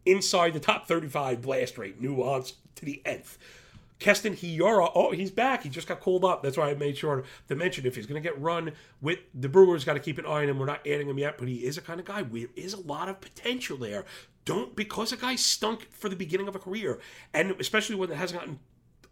inside 0.05 0.53
the 0.53 0.59
top 0.59 0.87
35 0.87 1.41
blast 1.41 1.77
rate. 1.77 2.01
Nuance 2.01 2.53
to 2.75 2.85
the 2.85 3.01
nth. 3.05 3.37
Keston 4.01 4.35
Hiura, 4.35 4.91
oh, 4.95 5.11
he's 5.11 5.29
back. 5.29 5.61
He 5.61 5.69
just 5.69 5.87
got 5.87 5.99
called 5.99 6.25
up. 6.25 6.41
That's 6.41 6.57
why 6.57 6.71
I 6.71 6.73
made 6.73 6.97
sure 6.97 7.23
to 7.47 7.55
mention 7.55 7.85
if 7.85 7.95
he's 7.95 8.07
going 8.07 8.21
to 8.21 8.27
get 8.27 8.41
run 8.41 8.71
with 8.99 9.19
the 9.35 9.47
Brewers, 9.47 9.85
got 9.85 9.93
to 9.93 9.99
keep 9.99 10.17
an 10.17 10.25
eye 10.25 10.41
on 10.41 10.49
him. 10.49 10.57
We're 10.57 10.65
not 10.65 10.85
adding 10.87 11.07
him 11.07 11.19
yet, 11.19 11.37
but 11.37 11.47
he 11.47 11.57
is 11.65 11.77
a 11.77 11.81
kind 11.81 11.99
of 11.99 12.07
guy. 12.07 12.23
There 12.23 12.47
is 12.55 12.73
a 12.73 12.81
lot 12.81 13.09
of 13.09 13.21
potential 13.21 13.77
there. 13.77 14.05
Don't 14.43 14.75
because 14.75 15.11
a 15.11 15.17
guy 15.17 15.35
stunk 15.35 15.87
for 15.91 16.09
the 16.09 16.15
beginning 16.15 16.47
of 16.47 16.55
a 16.55 16.59
career, 16.59 16.99
and 17.31 17.51
especially 17.59 17.95
when 17.95 18.09
it 18.09 18.17
hasn't 18.17 18.39
gotten 18.39 18.59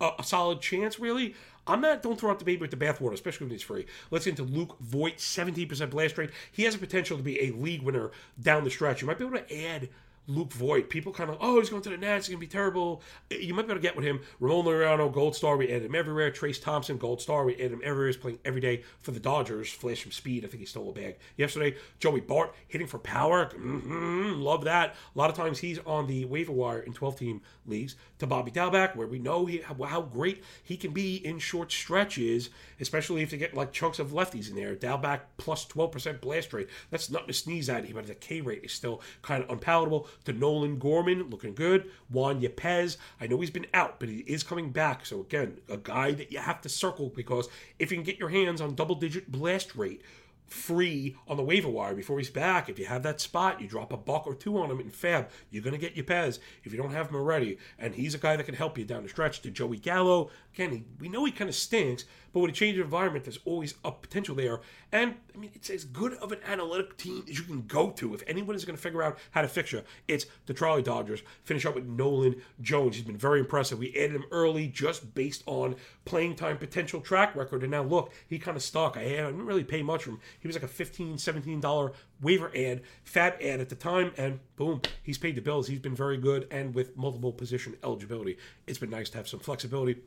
a, 0.02 0.10
a 0.18 0.24
solid 0.24 0.60
chance, 0.60 1.00
really. 1.00 1.36
I'm 1.68 1.82
not. 1.82 2.02
Don't 2.02 2.20
throw 2.20 2.32
out 2.32 2.40
the 2.40 2.46
baby 2.46 2.62
with 2.62 2.72
the 2.72 2.78
bathwater, 2.78 3.14
especially 3.14 3.46
when 3.46 3.52
he's 3.52 3.62
free. 3.62 3.86
Let's 4.10 4.26
get 4.26 4.40
into 4.40 4.52
Luke 4.52 4.76
Voit, 4.80 5.18
17% 5.18 5.92
blast 5.92 6.18
rate. 6.18 6.32
He 6.52 6.64
has 6.64 6.74
a 6.74 6.80
potential 6.80 7.16
to 7.16 7.22
be 7.22 7.40
a 7.42 7.52
league 7.52 7.84
winner 7.84 8.10
down 8.42 8.64
the 8.64 8.72
stretch. 8.72 9.02
You 9.02 9.08
might 9.08 9.20
be 9.20 9.26
able 9.26 9.38
to 9.38 9.66
add 9.68 9.90
Luke 10.30 10.54
Voit. 10.54 10.90
People 10.90 11.12
kind 11.12 11.30
of, 11.30 11.38
oh, 11.42 11.60
he's 11.60 11.70
going 11.70 11.82
to 11.82 11.90
the 11.90 11.98
Nats. 11.98 12.28
He's 12.28 12.36
going 12.36 12.42
to 12.42 12.48
be 12.48 12.52
terrible. 12.52 13.02
You 13.30 13.54
might 13.54 13.64
be 13.64 13.72
able 13.72 13.82
to 13.82 13.88
get 13.88 13.96
with 13.96 14.06
him. 14.06 14.22
Ramon 14.40 14.66
Laureano, 14.66 15.12
Gold 15.12 15.36
Star. 15.36 15.58
We 15.58 15.72
add 15.72 15.82
him 15.82 15.96
everywhere. 15.96 16.32
Trayce 16.32 16.62
Thompson, 16.62 16.98
Gold 16.98 17.22
Star. 17.22 17.44
We 17.44 17.56
add 17.56 17.72
him 17.72 17.82
everywhere. 17.84 18.08
He's 18.08 18.18
playing 18.18 18.40
every 18.46 18.62
day 18.62 18.84
for 19.00 19.12
the 19.12 19.20
Dodgers. 19.20 19.70
Flash 19.70 20.04
from 20.04 20.12
speed. 20.12 20.46
I 20.46 20.48
think 20.48 20.62
he 20.62 20.66
stole 20.66 20.90
a 20.90 20.94
bag 20.94 21.18
yesterday. 21.36 21.76
Joey 22.00 22.22
Bart 22.22 22.54
hitting 22.68 22.88
for 22.88 23.00
power. 23.00 23.48
Mm-hmm, 23.48 24.40
love 24.40 24.64
that. 24.66 24.96
A 25.16 25.18
lot 25.18 25.30
of 25.30 25.36
times 25.36 25.60
he's 25.60 25.80
on 25.80 26.08
the 26.08 26.26
waiver 26.26 26.52
wire 26.52 26.80
in 26.80 26.94
12 26.94 27.18
team 27.18 27.42
leagues 27.66 27.96
to 28.20 28.28
Bobby 28.28 28.52
Dalbec, 28.52 28.96
where 28.96 29.08
we 29.08 29.20
know 29.20 29.46
he, 29.46 29.62
how 29.62 30.02
great 30.02 30.44
he 30.64 30.78
can 30.78 30.92
be 30.92 31.16
in 31.26 31.40
short 31.40 31.72
stretches, 31.72 32.50
especially 32.80 33.24
if 33.24 33.32
they 33.32 33.38
get 33.38 33.56
like 33.56 33.72
chunks 33.72 34.00
of 34.00 34.12
lefties 34.12 34.50
in 34.50 34.56
there. 34.56 34.76
Dalbec 34.76 35.22
plus 35.38 35.66
12% 35.66 36.22
blast 36.22 36.54
rate. 36.54 36.68
That's 36.92 37.10
nothing 37.10 37.28
to 37.28 37.34
sneeze 37.34 37.70
at, 37.70 37.92
but 37.94 38.08
the 38.08 38.16
K 38.16 38.42
rate 38.42 38.64
is 38.64 38.74
still 38.74 39.02
kind 39.22 39.44
of 39.44 39.50
unpalatable 39.50 40.08
to 40.26 40.34
Nolan 40.34 40.80
Gorman, 40.80 41.30
looking 41.30 41.56
good. 41.56 41.90
Juan 42.10 42.42
Yepez, 42.42 42.98
I 43.20 43.28
know 43.28 43.40
he's 43.40 43.50
been 43.50 43.68
out, 43.74 44.00
but 44.00 44.10
he 44.10 44.20
is 44.20 44.44
coming 44.44 44.72
back. 44.72 45.06
So 45.06 45.22
again, 45.22 45.60
a 45.70 45.78
guy 45.78 46.12
that 46.12 46.32
you 46.32 46.40
have 46.40 46.62
to 46.62 46.70
circle 46.70 47.10
because 47.10 47.48
if 47.78 47.92
you 47.92 47.98
can 47.98 48.04
get 48.04 48.20
your 48.20 48.30
hands 48.30 48.62
on 48.62 48.76
double 48.76 48.96
digit 48.96 49.32
blast 49.32 49.76
rate, 49.76 50.02
free 50.50 51.16
on 51.28 51.38
the 51.38 51.44
waiver 51.44 51.70
wire 51.70 51.94
before 51.94 52.18
he's 52.18 52.30
back. 52.30 52.70
If 52.70 52.80
you 52.80 52.86
have 52.86 53.04
that 53.04 53.22
spot, 53.22 53.62
you 53.62 53.68
drop 53.68 53.94
a 53.94 53.98
buck 53.98 54.26
or 54.26 54.36
two 54.36 54.58
on 54.58 54.70
him 54.72 54.80
in 54.80 54.90
FAAB, 54.90 55.28
you're 55.50 55.64
going 55.64 55.80
to 55.80 55.80
get 55.80 55.96
Yepez 55.96 56.40
if 56.64 56.72
you 56.72 56.78
don't 56.78 56.92
have 56.92 57.10
him 57.10 57.16
already. 57.16 57.58
And 57.78 57.96
he's 57.96 58.16
a 58.16 58.18
guy 58.18 58.36
that 58.36 58.44
can 58.44 58.56
help 58.56 58.78
you 58.78 58.86
down 58.86 59.04
the 59.04 59.10
stretch. 59.10 59.42
To 59.42 59.52
Joey 59.52 59.78
Gallo, 59.78 60.30
again, 60.54 60.72
he, 60.72 60.84
we 61.00 61.10
know 61.10 61.26
he 61.26 61.32
kind 61.32 61.50
of 61.50 61.56
stinks, 61.56 62.06
but 62.34 62.40
with 62.42 62.52
a 62.52 62.54
change 62.54 62.78
of 62.78 62.86
environment, 62.86 63.26
there's 63.26 63.40
always 63.46 63.76
a 63.84 63.92
potential 63.92 64.36
there. 64.36 64.62
And 64.92 65.16
I 65.34 65.38
mean, 65.38 65.52
it's 65.54 65.70
as 65.70 65.84
good 65.84 66.14
of 66.16 66.32
an 66.32 66.40
analytic 66.46 66.98
team 66.98 67.24
as 67.30 67.38
you 67.38 67.46
can 67.46 67.66
go 67.68 67.92
to. 67.92 68.14
If 68.14 68.24
anyone 68.28 68.56
is 68.56 68.66
going 68.66 68.76
to 68.76 68.82
figure 68.82 69.04
out 69.04 69.18
how 69.32 69.42
to 69.42 69.48
fix 69.48 69.72
you, 69.72 69.84
it's 70.08 70.26
the 70.46 70.54
Charlie 70.54 70.82
Dodgers. 70.82 71.22
Finish 71.44 71.66
up 71.66 71.76
with 71.76 71.86
Nolan 71.86 72.42
Jones. 72.62 72.96
He's 72.96 73.06
been 73.06 73.18
very 73.18 73.40
impressive. 73.40 73.80
We 73.80 73.96
added 73.96 74.16
him 74.16 74.26
early 74.32 74.68
just 74.68 75.14
based 75.14 75.44
on 75.46 75.76
playing 76.06 76.36
time 76.36 76.58
potential 76.58 77.02
track 77.02 77.36
record. 77.36 77.62
And 77.62 77.72
now 77.72 77.84
look, 77.84 78.12
he 78.28 78.40
kind 78.40 78.58
of 78.58 78.64
stuck. 78.64 78.98
I, 78.98 79.04
didn't 79.04 79.46
really 79.46 79.64
pay 79.64 79.82
much 79.82 80.04
for 80.04 80.12
him. 80.12 80.20
He 80.40 80.48
was 80.48 80.56
like 80.56 80.64
a 80.64 80.68
$15, 80.68 81.16
$17 81.16 81.94
waiver 82.22 82.52
ad, 82.56 82.82
FAAB 83.06 83.44
ad 83.44 83.60
at 83.60 83.70
the 83.70 83.76
time, 83.76 84.12
and 84.18 84.40
boom, 84.56 84.82
he's 85.04 85.18
paid 85.18 85.36
the 85.36 85.42
bills. 85.42 85.68
He's 85.68 85.80
been 85.80 85.96
very 85.96 86.18
good 86.18 86.48
and 86.52 86.74
with 86.74 86.98
multiple 86.98 87.32
position 87.32 87.76
eligibility. 87.84 88.38
It's 88.68 88.80
been 88.80 88.90
nice 88.90 89.10
to 89.12 89.18
have 89.18 89.28
some 89.28 89.40
flexibility 89.40 90.02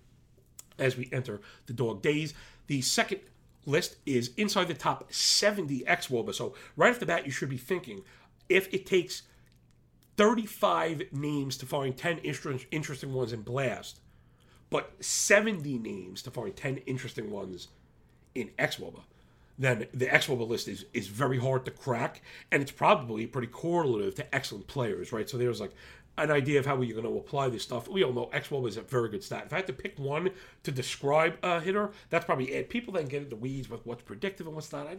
as 0.78 0.96
we 0.96 1.08
enter 1.12 1.40
the 1.66 1.72
dog 1.72 2.02
days. 2.02 2.34
The 2.66 2.80
second 2.80 3.20
list 3.66 3.96
is 4.06 4.30
inside 4.36 4.68
the 4.68 4.74
top 4.74 5.12
70 5.12 5.86
X 5.86 6.08
Woba. 6.08 6.34
So 6.34 6.54
right 6.76 6.90
off 6.90 6.98
the 6.98 7.06
bat, 7.06 7.26
you 7.26 7.32
should 7.32 7.48
be 7.48 7.56
thinking 7.56 8.02
if 8.48 8.72
it 8.72 8.86
takes 8.86 9.22
35 10.16 11.02
names 11.12 11.56
to 11.58 11.66
find 11.66 11.96
10 11.96 12.18
interesting 12.18 13.12
ones 13.12 13.32
in 13.32 13.42
Blast, 13.42 14.00
but 14.70 14.92
70 15.00 15.78
names 15.78 16.22
to 16.22 16.30
find 16.30 16.54
10 16.54 16.78
interesting 16.78 17.30
ones 17.30 17.68
in 18.34 18.50
XWOBA, 18.58 19.00
then 19.58 19.86
the 19.92 20.06
XWOBA 20.06 20.48
list 20.48 20.68
is, 20.68 20.86
is 20.92 21.08
very 21.08 21.38
hard 21.38 21.64
to 21.64 21.70
crack, 21.70 22.22
and 22.50 22.62
it's 22.62 22.72
probably 22.72 23.26
pretty 23.26 23.48
correlative 23.48 24.14
to 24.16 24.34
excellent 24.34 24.66
players, 24.66 25.12
right? 25.12 25.28
So 25.28 25.36
there's 25.36 25.60
like 25.60 25.72
an 26.18 26.30
idea 26.30 26.58
of 26.58 26.66
how 26.66 26.80
you're 26.80 27.00
going 27.00 27.10
to 27.10 27.18
apply 27.18 27.48
this 27.48 27.62
stuff. 27.62 27.88
We 27.88 28.04
all 28.04 28.12
know 28.12 28.28
X1 28.34 28.68
is 28.68 28.76
a 28.76 28.82
very 28.82 29.08
good 29.08 29.24
stat. 29.24 29.44
If 29.46 29.52
I 29.52 29.56
had 29.56 29.66
to 29.68 29.72
pick 29.72 29.98
one 29.98 30.30
to 30.62 30.70
describe 30.70 31.36
a 31.42 31.60
hitter, 31.60 31.90
that's 32.10 32.24
probably 32.24 32.52
it. 32.52 32.68
People 32.68 32.92
then 32.92 33.06
get 33.06 33.22
into 33.22 33.36
weeds 33.36 33.70
with 33.70 33.84
what's 33.86 34.02
predictive 34.02 34.46
and 34.46 34.54
what's 34.54 34.72
not. 34.72 34.86
I, 34.86 34.96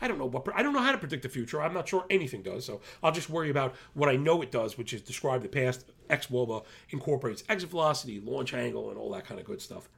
I 0.00 0.08
don't 0.08 0.18
know 0.18 0.26
what 0.26 0.46
I 0.54 0.62
don't 0.62 0.72
know 0.72 0.80
how 0.80 0.92
to 0.92 0.98
predict 0.98 1.24
the 1.24 1.28
future. 1.28 1.60
I'm 1.60 1.74
not 1.74 1.88
sure 1.88 2.04
anything 2.10 2.42
does. 2.42 2.64
So 2.64 2.80
I'll 3.02 3.12
just 3.12 3.28
worry 3.28 3.50
about 3.50 3.74
what 3.94 4.08
I 4.08 4.16
know 4.16 4.40
it 4.42 4.52
does, 4.52 4.78
which 4.78 4.94
is 4.94 5.02
describe 5.02 5.42
the 5.42 5.48
past. 5.48 5.84
XWOBA 6.10 6.64
incorporates 6.90 7.42
exit 7.48 7.70
velocity, 7.70 8.20
launch 8.20 8.52
angle, 8.52 8.90
and 8.90 8.98
all 8.98 9.10
that 9.12 9.24
kind 9.24 9.40
of 9.40 9.46
good 9.46 9.62
stuff. 9.62 9.88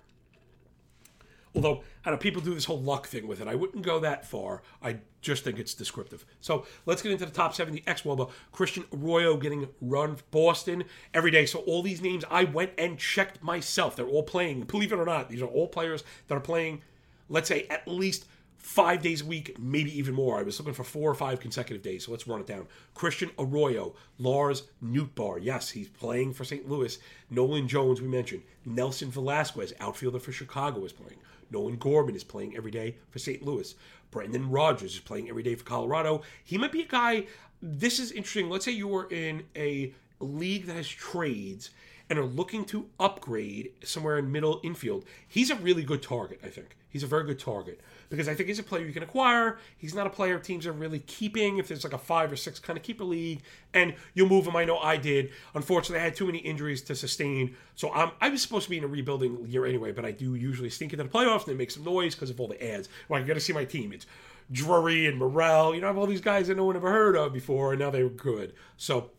Although, 1.55 1.85
I 2.05 2.11
know 2.11 2.17
people 2.17 2.43
do 2.43 2.55
this 2.55 2.65
whole 2.65 2.81
luck 2.81 3.07
thing 3.07 3.29
with 3.29 3.41
it. 3.41 3.47
I 3.47 3.55
wouldn't 3.55 3.85
go 3.85 4.01
that 4.01 4.27
far. 4.27 4.63
I 4.83 4.99
just 5.21 5.45
think 5.45 5.59
it's 5.59 5.73
descriptive. 5.73 6.27
So 6.41 6.67
let's 6.85 7.01
get 7.01 7.13
into 7.13 7.27
the 7.27 7.31
top 7.31 7.55
70 7.55 7.85
ex 7.87 8.03
Woba. 8.03 8.31
Christian 8.51 8.85
Arroyo 8.93 9.37
getting 9.37 9.69
run 9.81 10.17
Boston 10.33 10.85
every 11.13 11.31
day. 11.31 11.47
So 11.47 11.61
all 11.61 11.83
these 11.83 12.03
names 12.03 12.25
I 12.31 12.45
went 12.45 12.73
and 12.77 12.99
checked 12.99 13.43
myself. 13.43 13.95
They're 13.95 14.07
all 14.07 14.25
playing. 14.25 14.63
Believe 14.63 14.93
it 14.93 14.99
or 14.99 15.07
not, 15.07 15.29
these 15.29 15.43
are 15.43 15.47
all 15.47 15.69
players 15.69 16.03
that 16.27 16.35
are 16.35 16.41
playing, 16.41 16.83
let's 17.29 17.49
say, 17.49 17.67
at 17.71 17.87
least 17.87 18.27
five 18.65 19.03
days 19.03 19.21
a 19.21 19.27
week, 19.27 19.59
maybe 19.59 19.97
even 19.97 20.15
more. 20.15 20.39
I 20.39 20.43
was 20.43 20.59
looking 20.59 20.73
for 20.73 20.85
four 20.85 21.11
or 21.11 21.15
five 21.15 21.39
consecutive 21.39 21.83
days, 21.83 22.07
so 22.07 22.11
let's 22.11 22.27
run 22.27 22.41
it 22.41 22.47
down. 22.47 22.67
Christian 22.95 23.31
Arroyo, 23.39 23.95
Lars 24.19 24.63
Nootbaar, 24.83 25.39
yes, 25.43 25.69
he's 25.69 25.89
playing 25.89 26.33
for 26.33 26.45
St. 26.45 26.67
Louis. 26.67 26.99
Nolan 27.29 27.69
Jones, 27.69 28.01
we 28.01 28.09
mentioned. 28.09 28.43
Nelson 28.65 29.11
Velasquez, 29.11 29.75
outfielder 29.81 30.19
for 30.19 30.33
Chicago, 30.33 30.83
is 30.87 30.95
playing. 30.95 31.19
Nolan 31.51 31.77
Gorman 31.77 32.15
is 32.15 32.25
playing 32.25 32.57
every 32.57 32.71
day 32.71 32.97
for 33.11 33.19
St. 33.19 33.43
Louis. 33.45 33.75
Brendan 34.11 34.51
Rodgers 34.51 34.95
is 34.95 35.01
playing 35.01 35.29
every 35.29 35.43
day 35.43 35.55
for 35.55 35.65
Colorado. 35.65 36.23
He 36.45 36.57
might 36.59 36.73
be 36.73 36.83
a 36.83 36.87
guy. 36.87 37.27
This 37.61 37.99
is 37.99 38.13
interesting. 38.13 38.49
Let's 38.49 38.65
say 38.65 38.73
you 38.73 38.89
were 38.89 39.11
in 39.11 39.45
a 39.57 39.93
league 40.21 40.67
that 40.67 40.77
has 40.77 40.89
trades 40.89 41.71
and 42.11 42.19
are 42.19 42.25
looking 42.25 42.65
to 42.67 42.87
upgrade 43.01 43.73
somewhere 43.83 44.19
in 44.19 44.31
middle 44.31 44.61
infield. 44.63 45.05
He's 45.27 45.51
a 45.51 45.57
really 45.57 45.83
good 45.83 46.03
target, 46.03 46.41
I 46.45 46.49
think. 46.49 46.77
He's 46.89 47.03
a 47.03 47.09
very 47.09 47.25
good 47.25 47.41
target 47.41 47.81
because 48.09 48.29
I 48.29 48.35
think 48.35 48.49
he's 48.49 48.61
a 48.61 48.63
player 48.63 48.85
you 48.85 48.93
can 48.93 49.03
acquire. 49.03 49.59
He's 49.77 49.95
not 49.95 50.07
a 50.07 50.11
player 50.11 50.39
teams 50.39 50.65
are 50.65 50.73
really 50.73 51.01
keeping 51.01 51.59
if 51.59 51.67
there's 51.67 51.83
like 51.83 51.93
a 51.93 51.99
five 51.99 52.31
or 52.31 52.37
six 52.37 52.61
kind 52.61 52.77
of 52.77 52.85
keeper 52.85 53.03
league, 53.03 53.41
and 53.73 53.95
you'll 54.15 54.29
move 54.29 54.47
him. 54.47 54.55
I 54.55 54.65
know 54.65 54.79
I 54.79 54.97
did. 54.97 55.33
Unfortunately, 55.55 56.01
I 56.01 56.05
had 56.05 56.15
too 56.15 56.27
many 56.27 56.39
injuries 56.39 56.83
to 56.83 56.95
sustain, 56.95 57.57
so 57.75 57.93
I'm, 57.93 58.13
I 58.21 58.29
was 58.29 58.43
supposed 58.43 58.65
to 58.65 58.71
be 58.71 58.79
in 58.79 58.85
a 58.85 58.89
rebuilding 58.89 59.45
year 59.49 59.67
anyway. 59.67 59.91
But 59.91 60.05
I 60.05 60.13
do 60.13 60.37
usually 60.37 60.71
stink 60.71 60.93
into 60.93 61.03
the 61.03 61.11
playoffs 61.11 61.47
and 61.47 61.55
they 61.55 61.55
make 61.55 61.73
some 61.73 61.83
noise 61.83 62.15
because 62.15 62.31
of 62.31 62.39
all 62.39 62.47
the 62.47 62.65
ads. 62.65 62.89
Well, 63.09 63.21
you 63.21 63.27
got 63.27 63.35
to 63.35 63.41
see 63.41 63.53
my 63.53 63.65
team. 63.65 63.93
It's 63.93 64.07
Drury 64.53 65.07
and 65.07 65.19
Morel. 65.19 65.75
You 65.75 65.81
know, 65.81 65.89
I 65.89 65.91
have 65.91 65.99
all 65.99 66.07
these 66.07 66.21
guys 66.21 66.47
that 66.47 66.57
no 66.57 66.65
one 66.65 66.77
ever 66.77 66.93
heard 66.93 67.17
of 67.17 67.33
before, 67.33 67.73
and 67.73 67.81
now 67.81 67.91
they're 67.91 68.09
good. 68.09 68.53
So 68.77 69.11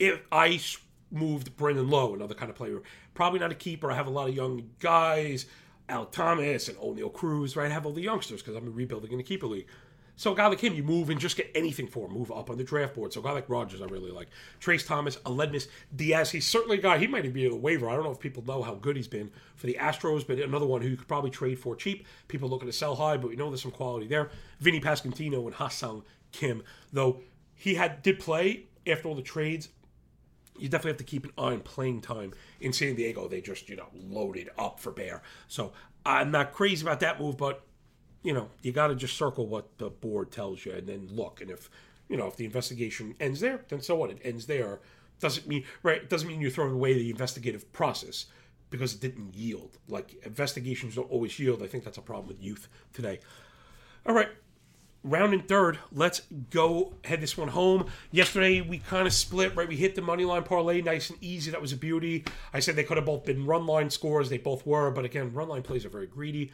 if 0.00 0.20
I 0.32 0.58
moved 1.16 1.56
Brandon 1.56 1.88
Lowe, 1.88 2.14
another 2.14 2.34
kind 2.34 2.50
of 2.50 2.56
player, 2.56 2.82
probably 3.14 3.40
not 3.40 3.50
a 3.50 3.56
keeper. 3.56 3.90
I 3.90 3.94
have 3.94 4.06
a 4.06 4.10
lot 4.10 4.28
of 4.28 4.34
young 4.34 4.70
guys. 4.78 5.46
Al 5.88 6.06
Thomas 6.06 6.68
and 6.68 6.76
Oneil 6.78 7.12
Cruz, 7.12 7.54
right? 7.54 7.70
I 7.70 7.74
have 7.74 7.86
all 7.86 7.92
the 7.92 8.02
youngsters 8.02 8.42
because 8.42 8.56
I'm 8.56 8.74
rebuilding 8.74 9.12
in 9.12 9.18
the 9.18 9.24
keeper 9.24 9.46
league. 9.46 9.66
So 10.16 10.32
a 10.32 10.36
guy 10.36 10.46
like 10.46 10.60
him, 10.60 10.74
you 10.74 10.82
move 10.82 11.10
and 11.10 11.20
just 11.20 11.36
get 11.36 11.50
anything 11.54 11.86
for 11.86 12.06
him. 12.06 12.14
Move 12.14 12.32
up 12.32 12.48
on 12.48 12.56
the 12.56 12.64
draft 12.64 12.94
board. 12.94 13.12
So 13.12 13.20
a 13.20 13.22
guy 13.22 13.32
like 13.32 13.50
Rodgers, 13.50 13.82
I 13.82 13.84
really 13.84 14.10
like. 14.10 14.28
Trayce 14.60 14.84
Thomas, 14.84 15.16
Aledmys 15.18 15.68
Diaz, 15.94 16.30
he's 16.30 16.46
certainly 16.46 16.78
a 16.78 16.80
guy. 16.80 16.96
He 16.96 17.06
might 17.06 17.30
be 17.32 17.46
a 17.46 17.54
waiver. 17.54 17.88
I 17.88 17.94
don't 17.94 18.04
know 18.04 18.12
if 18.12 18.18
people 18.18 18.42
know 18.44 18.62
how 18.62 18.74
good 18.74 18.96
he's 18.96 19.08
been 19.08 19.30
for 19.56 19.66
the 19.66 19.76
Astros, 19.78 20.26
but 20.26 20.38
another 20.38 20.66
one 20.66 20.80
who 20.80 20.88
you 20.88 20.96
could 20.96 21.06
probably 21.06 21.30
trade 21.30 21.58
for 21.58 21.76
cheap. 21.76 22.06
People 22.28 22.48
looking 22.48 22.66
to 22.66 22.72
sell 22.72 22.96
high, 22.96 23.18
but 23.18 23.28
we 23.28 23.36
know 23.36 23.50
there's 23.50 23.62
some 23.62 23.70
quality 23.70 24.06
there. 24.06 24.30
Vinny 24.58 24.80
Pasquantino 24.80 25.44
and 25.44 25.54
Ha-Seong 25.54 26.02
Kim, 26.32 26.62
though 26.92 27.20
he 27.54 27.74
had 27.74 28.02
did 28.02 28.18
play 28.18 28.64
after 28.86 29.08
all 29.08 29.14
the 29.14 29.22
trades 29.22 29.68
you 30.58 30.68
definitely 30.68 30.90
have 30.90 30.98
to 30.98 31.04
keep 31.04 31.24
an 31.24 31.32
eye 31.38 31.52
on 31.52 31.60
playing 31.60 32.00
time 32.00 32.32
in 32.60 32.72
San 32.72 32.94
Diego. 32.94 33.28
They 33.28 33.40
just, 33.40 33.68
you 33.68 33.76
know, 33.76 33.88
loaded 33.94 34.50
up 34.58 34.80
for 34.80 34.92
Bear. 34.92 35.22
So 35.48 35.72
I'm 36.04 36.30
not 36.30 36.52
crazy 36.52 36.84
about 36.84 37.00
that 37.00 37.20
move, 37.20 37.36
but, 37.36 37.62
you 38.22 38.32
know, 38.32 38.48
you 38.62 38.72
got 38.72 38.88
to 38.88 38.94
just 38.94 39.16
circle 39.16 39.46
what 39.46 39.78
the 39.78 39.90
board 39.90 40.30
tells 40.30 40.64
you 40.64 40.72
and 40.72 40.86
then 40.86 41.08
look. 41.10 41.40
And 41.40 41.50
if, 41.50 41.70
you 42.08 42.16
know, 42.16 42.26
if 42.26 42.36
the 42.36 42.44
investigation 42.44 43.14
ends 43.20 43.40
there, 43.40 43.64
then 43.68 43.80
so 43.80 43.96
what? 43.96 44.10
It 44.10 44.20
ends 44.24 44.46
there. 44.46 44.80
Doesn't 45.20 45.46
mean, 45.46 45.64
right? 45.82 46.08
Doesn't 46.08 46.28
mean 46.28 46.40
you're 46.40 46.50
throwing 46.50 46.74
away 46.74 46.94
the 46.94 47.10
investigative 47.10 47.72
process 47.72 48.26
because 48.70 48.94
it 48.94 49.00
didn't 49.00 49.34
yield. 49.34 49.78
Like, 49.88 50.14
investigations 50.24 50.96
don't 50.96 51.10
always 51.10 51.38
yield. 51.38 51.62
I 51.62 51.66
think 51.66 51.84
that's 51.84 51.98
a 51.98 52.02
problem 52.02 52.28
with 52.28 52.42
youth 52.42 52.68
today. 52.92 53.20
All 54.04 54.14
right 54.14 54.28
round 55.06 55.32
and 55.32 55.46
third. 55.46 55.78
Let's 55.92 56.20
go 56.50 56.94
head 57.04 57.20
this 57.20 57.38
one 57.38 57.48
home. 57.48 57.86
Yesterday 58.10 58.60
we 58.60 58.78
kind 58.78 59.06
of 59.06 59.12
split, 59.12 59.54
right? 59.56 59.68
We 59.68 59.76
hit 59.76 59.94
the 59.94 60.02
money 60.02 60.24
line 60.24 60.42
parlay 60.42 60.82
nice 60.82 61.10
and 61.10 61.22
easy. 61.22 61.50
That 61.50 61.62
was 61.62 61.72
a 61.72 61.76
beauty. 61.76 62.24
I 62.52 62.60
said 62.60 62.76
they 62.76 62.84
could 62.84 62.96
have 62.96 63.06
both 63.06 63.24
been 63.24 63.46
run 63.46 63.66
line 63.66 63.90
scores. 63.90 64.28
They 64.28 64.38
both 64.38 64.66
were, 64.66 64.90
but 64.90 65.04
again, 65.04 65.32
run 65.32 65.48
line 65.48 65.62
plays 65.62 65.84
are 65.84 65.90
very 65.90 66.06
greedy. 66.06 66.52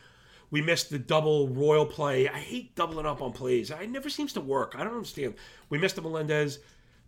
We 0.50 0.60
missed 0.60 0.90
the 0.90 0.98
double 0.98 1.48
royal 1.48 1.86
play. 1.86 2.28
I 2.28 2.38
hate 2.38 2.76
doubling 2.76 3.06
up 3.06 3.22
on 3.22 3.32
plays. 3.32 3.70
It 3.70 3.90
never 3.90 4.10
seems 4.10 4.34
to 4.34 4.40
work. 4.40 4.74
I 4.76 4.84
don't 4.84 4.94
understand. 4.94 5.34
We 5.70 5.78
missed 5.78 5.96
the 5.96 6.02
Melendez 6.02 6.58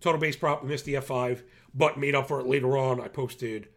total 0.01 0.19
base 0.21 0.37
prop. 0.37 0.63
We 0.63 0.71
missed 0.71 0.87
the 0.87 0.95
F5, 0.95 1.43
but 1.75 1.99
made 1.99 2.15
up 2.15 2.27
for 2.27 2.41
it 2.41 2.47
later 2.47 2.79
on. 2.79 3.01
I 3.01 3.09
posted 3.09 3.69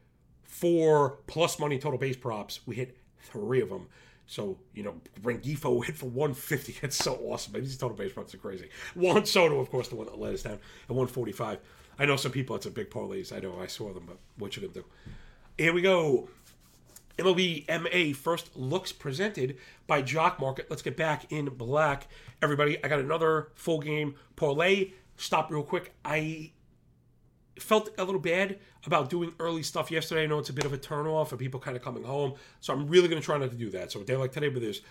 four 0.43 1.19
plus 1.27 1.60
money 1.60 1.77
total 1.77 1.99
base 1.99 2.15
props. 2.15 2.62
We 2.65 2.75
hit 2.75 2.97
three 3.19 3.60
of 3.60 3.69
them. 3.69 3.88
So, 4.28 4.58
you 4.74 4.84
know, 4.84 4.96
Rengifo 5.22 5.84
hit 5.84 5.96
for 5.96 6.08
150. 6.08 6.80
It's 6.82 6.98
so 7.04 7.16
awesome. 7.26 7.54
These 7.54 7.78
total 7.78 7.98
base 7.98 8.16
runs 8.16 8.34
are 8.34 8.38
crazy. 8.38 8.70
Juan 8.94 9.26
Soto, 9.26 9.60
of 9.60 9.72
course, 9.72 9.88
the 9.88 9.96
one 9.96 10.06
that 10.06 10.20
let 10.20 10.34
us 10.34 10.44
down 10.44 10.54
at 10.54 10.90
145. 10.90 11.60
I 11.98 12.06
know 12.06 12.16
some 12.18 12.32
people, 12.32 12.56
it's 12.56 12.66
a 12.66 12.72
big 12.72 12.92
parlays. 12.92 13.36
I 13.36 13.40
know 13.40 13.60
I 13.60 13.68
saw 13.68 13.92
them, 13.94 14.04
but 14.06 14.18
what 14.38 14.56
you 14.56 14.62
gonna 14.62 14.74
do? 14.74 14.86
Here 15.58 15.74
we 15.74 15.82
go. 15.82 16.30
MLB 17.18 17.68
MA 17.68 18.13
first 18.16 18.56
looks 18.56 18.92
presented 18.92 19.58
by 19.88 20.04
Jock 20.04 20.40
Market. 20.40 20.68
Let's 20.70 20.84
get 20.84 20.96
back 20.96 21.32
in 21.32 21.46
black. 21.46 22.08
Everybody, 22.44 22.84
I 22.84 22.88
got 22.88 23.00
another 23.00 23.48
full 23.56 23.80
game 23.80 24.16
parlay. 24.36 24.92
Stop 25.16 25.50
real 25.50 25.63
quick. 25.63 25.94
I 26.06 26.52
felt 27.62 27.89
a 27.98 28.04
little 28.04 28.22
bad 28.22 28.60
about 28.86 29.10
doing 29.10 29.34
early 29.39 29.63
stuff 29.63 29.91
yesterday. 29.91 30.24
I 30.24 30.26
know 30.28 30.39
it's 30.39 30.50
a 30.50 30.54
bit 30.54 30.65
of 30.65 30.74
a 30.74 30.78
turnoff 30.78 31.30
for 31.30 31.38
people 31.38 31.60
kind 31.60 31.76
of 31.76 31.84
coming 31.84 32.04
home, 32.04 32.34
so 32.62 32.74
I'm 32.74 32.88
really 32.88 33.08
going 33.08 33.22
to 33.22 33.26
try 33.26 33.38
not 33.38 33.52
to 33.52 33.58
do 33.58 33.70
that. 33.72 33.91
So 33.91 34.02
a 34.02 34.04
day 34.04 34.15
like 34.15 34.32
today, 34.32 34.50
but 34.50 34.62
there's 34.62 34.82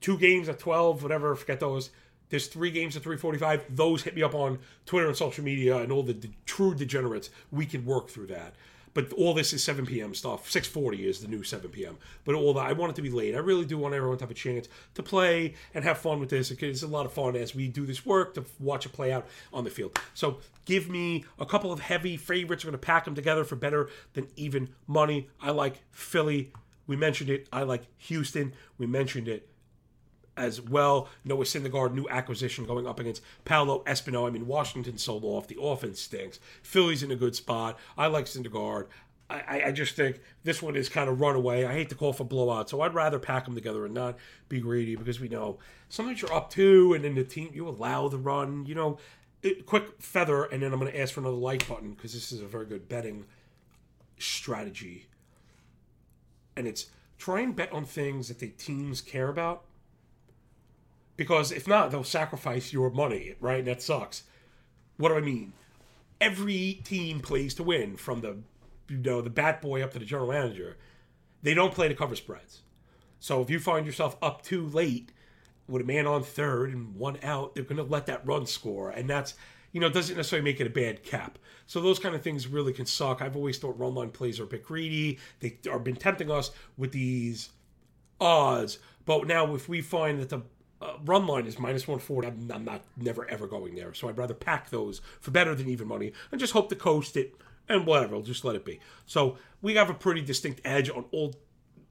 two 0.00 0.18
games 0.18 0.48
at 0.48 0.58
12, 0.58 1.02
whatever, 1.02 1.34
forget 1.36 1.60
those. 1.60 1.90
There's 2.30 2.46
three 2.46 2.70
games 2.70 2.96
at 2.96 3.02
3:45. 3.02 3.62
Those 3.70 4.02
hit 4.02 4.14
me 4.14 4.22
up 4.22 4.34
on 4.34 4.60
Twitter 4.86 5.08
and 5.08 5.16
social 5.16 5.44
media, 5.44 5.78
and 5.78 5.90
all 5.92 6.04
the 6.04 6.14
de- 6.14 6.30
true 6.46 6.74
degenerates. 6.74 7.28
We 7.50 7.66
can 7.66 7.84
work 7.84 8.08
through 8.08 8.28
that. 8.28 8.54
But 8.92 9.12
all 9.12 9.34
this 9.34 9.52
is 9.52 9.62
7 9.62 9.86
p.m. 9.86 10.14
stuff. 10.14 10.50
6:40 10.50 11.00
is 11.00 11.20
the 11.20 11.28
new 11.28 11.42
7 11.42 11.70
p.m. 11.70 11.98
But 12.24 12.34
all 12.34 12.54
that 12.54 12.66
I 12.66 12.72
want 12.72 12.92
it 12.92 12.96
to 12.96 13.02
be 13.02 13.10
late. 13.10 13.34
I 13.34 13.38
really 13.38 13.64
do 13.64 13.78
want 13.78 13.94
everyone 13.94 14.18
to 14.18 14.24
have 14.24 14.30
a 14.30 14.34
chance 14.34 14.68
to 14.94 15.02
play 15.02 15.54
and 15.74 15.84
have 15.84 15.98
fun 15.98 16.20
with 16.20 16.30
this. 16.30 16.50
It's 16.50 16.82
a 16.82 16.86
lot 16.86 17.06
of 17.06 17.12
fun 17.12 17.36
as 17.36 17.54
we 17.54 17.68
do 17.68 17.86
this 17.86 18.04
work 18.04 18.34
to 18.34 18.44
watch 18.58 18.86
it 18.86 18.92
play 18.92 19.12
out 19.12 19.26
on 19.52 19.64
the 19.64 19.70
field. 19.70 19.98
So 20.14 20.38
give 20.64 20.88
me 20.88 21.24
a 21.38 21.46
couple 21.46 21.72
of 21.72 21.80
heavy 21.80 22.16
favorites. 22.16 22.64
We're 22.64 22.70
going 22.70 22.80
to 22.80 22.86
pack 22.86 23.04
them 23.04 23.14
together 23.14 23.44
for 23.44 23.56
better 23.56 23.90
than 24.14 24.28
even 24.36 24.70
money. 24.86 25.28
I 25.40 25.50
like 25.50 25.82
Philly. 25.90 26.52
We 26.86 26.96
mentioned 26.96 27.30
it. 27.30 27.48
I 27.52 27.62
like 27.62 27.82
Houston. 27.98 28.54
We 28.76 28.86
mentioned 28.86 29.28
it 29.28 29.49
as 30.36 30.60
well. 30.60 31.08
Noah 31.24 31.44
Syndergaard, 31.44 31.94
new 31.94 32.08
acquisition 32.08 32.64
going 32.64 32.86
up 32.86 33.00
against 33.00 33.22
Paolo 33.44 33.82
Espino. 33.84 34.26
I 34.26 34.30
mean, 34.30 34.46
Washington 34.46 34.98
sold 34.98 35.24
off. 35.24 35.46
The 35.46 35.60
offense 35.60 36.00
stinks. 36.00 36.40
Philly's 36.62 37.02
in 37.02 37.10
a 37.10 37.16
good 37.16 37.34
spot. 37.34 37.78
I 37.96 38.06
like 38.06 38.26
Syndergaard. 38.26 38.86
I, 39.30 39.62
I 39.66 39.70
just 39.70 39.94
think 39.94 40.20
this 40.42 40.60
one 40.60 40.74
is 40.74 40.88
kind 40.88 41.08
of 41.08 41.20
runaway. 41.20 41.64
I 41.64 41.72
hate 41.72 41.88
to 41.90 41.94
call 41.94 42.12
for 42.12 42.24
blowout, 42.24 42.68
so 42.68 42.80
I'd 42.80 42.94
rather 42.94 43.20
pack 43.20 43.44
them 43.44 43.54
together 43.54 43.84
and 43.84 43.94
not 43.94 44.18
be 44.48 44.60
greedy 44.60 44.96
because 44.96 45.20
we 45.20 45.28
know 45.28 45.58
sometimes 45.88 46.20
you're 46.20 46.32
up 46.32 46.50
two 46.50 46.94
and 46.94 47.04
then 47.04 47.14
the 47.14 47.22
team 47.22 47.50
you 47.52 47.68
allow 47.68 48.08
the 48.08 48.18
run. 48.18 48.66
You 48.66 48.74
know, 48.74 48.98
it, 49.42 49.66
quick 49.66 50.02
feather, 50.02 50.44
and 50.44 50.62
then 50.62 50.72
I'm 50.72 50.80
going 50.80 50.90
to 50.90 51.00
ask 51.00 51.14
for 51.14 51.20
another 51.20 51.36
like 51.36 51.68
button 51.68 51.92
because 51.92 52.12
this 52.12 52.32
is 52.32 52.40
a 52.40 52.46
very 52.46 52.66
good 52.66 52.88
betting 52.88 53.24
strategy. 54.18 55.06
And 56.56 56.66
it's 56.66 56.86
try 57.16 57.40
and 57.40 57.54
bet 57.54 57.72
on 57.72 57.84
things 57.84 58.28
that 58.28 58.40
the 58.40 58.48
teams 58.48 59.00
care 59.00 59.28
about 59.28 59.62
because 61.20 61.52
if 61.52 61.68
not, 61.68 61.90
they'll 61.90 62.02
sacrifice 62.02 62.72
your 62.72 62.88
money, 62.88 63.34
right? 63.40 63.58
And 63.58 63.68
that 63.68 63.82
sucks. 63.82 64.22
What 64.96 65.10
do 65.10 65.16
I 65.16 65.20
mean? 65.20 65.52
Every 66.18 66.80
team 66.82 67.20
plays 67.20 67.52
to 67.56 67.62
win, 67.62 67.98
from 67.98 68.22
the 68.22 68.38
you 68.88 68.96
know 68.96 69.20
the 69.20 69.28
bat 69.28 69.60
boy 69.60 69.82
up 69.82 69.92
to 69.92 69.98
the 69.98 70.06
general 70.06 70.32
manager. 70.32 70.78
They 71.42 71.52
don't 71.52 71.74
play 71.74 71.88
to 71.88 71.94
cover 71.94 72.16
spreads. 72.16 72.62
So 73.18 73.42
if 73.42 73.50
you 73.50 73.60
find 73.60 73.84
yourself 73.84 74.16
up 74.22 74.40
too 74.40 74.64
late 74.64 75.12
with 75.68 75.82
a 75.82 75.84
man 75.84 76.06
on 76.06 76.22
third 76.22 76.72
and 76.72 76.96
one 76.96 77.18
out, 77.22 77.54
they're 77.54 77.64
going 77.64 77.76
to 77.76 77.82
let 77.82 78.06
that 78.06 78.26
run 78.26 78.46
score, 78.46 78.88
and 78.88 79.06
that's 79.06 79.34
you 79.72 79.80
know 79.82 79.90
doesn't 79.90 80.16
necessarily 80.16 80.50
make 80.50 80.58
it 80.58 80.66
a 80.68 80.70
bad 80.70 81.02
cap. 81.02 81.38
So 81.66 81.82
those 81.82 81.98
kind 81.98 82.14
of 82.14 82.22
things 82.22 82.46
really 82.46 82.72
can 82.72 82.86
suck. 82.86 83.20
I've 83.20 83.36
always 83.36 83.58
thought 83.58 83.78
run 83.78 83.94
line 83.94 84.08
plays 84.08 84.40
are 84.40 84.44
a 84.44 84.46
bit 84.46 84.64
greedy. 84.64 85.18
They 85.40 85.58
are 85.70 85.78
been 85.78 85.96
tempting 85.96 86.30
us 86.30 86.50
with 86.78 86.92
these 86.92 87.50
odds, 88.18 88.78
but 89.04 89.26
now 89.26 89.54
if 89.54 89.68
we 89.68 89.82
find 89.82 90.18
that 90.18 90.30
the 90.30 90.40
uh, 90.80 90.94
run 91.04 91.26
line 91.26 91.46
is 91.46 91.58
minus 91.58 91.86
140. 91.86 92.28
I'm, 92.28 92.50
I'm, 92.52 92.64
not 92.64 92.82
never 92.96 93.28
ever 93.28 93.46
going 93.46 93.74
there. 93.74 93.92
So 93.94 94.08
I'd 94.08 94.18
rather 94.18 94.34
pack 94.34 94.70
those 94.70 95.00
for 95.20 95.30
better 95.30 95.54
than 95.54 95.68
even 95.68 95.88
money 95.88 96.12
and 96.30 96.40
just 96.40 96.52
hope 96.52 96.68
to 96.70 96.76
coast 96.76 97.16
it 97.16 97.34
and 97.68 97.86
whatever. 97.86 98.16
I'll 98.16 98.22
just 98.22 98.44
let 98.44 98.56
it 98.56 98.64
be. 98.64 98.80
So 99.06 99.38
we 99.62 99.74
have 99.76 99.90
a 99.90 99.94
pretty 99.94 100.22
distinct 100.22 100.60
edge 100.64 100.90
on 100.90 101.04
all 101.12 101.34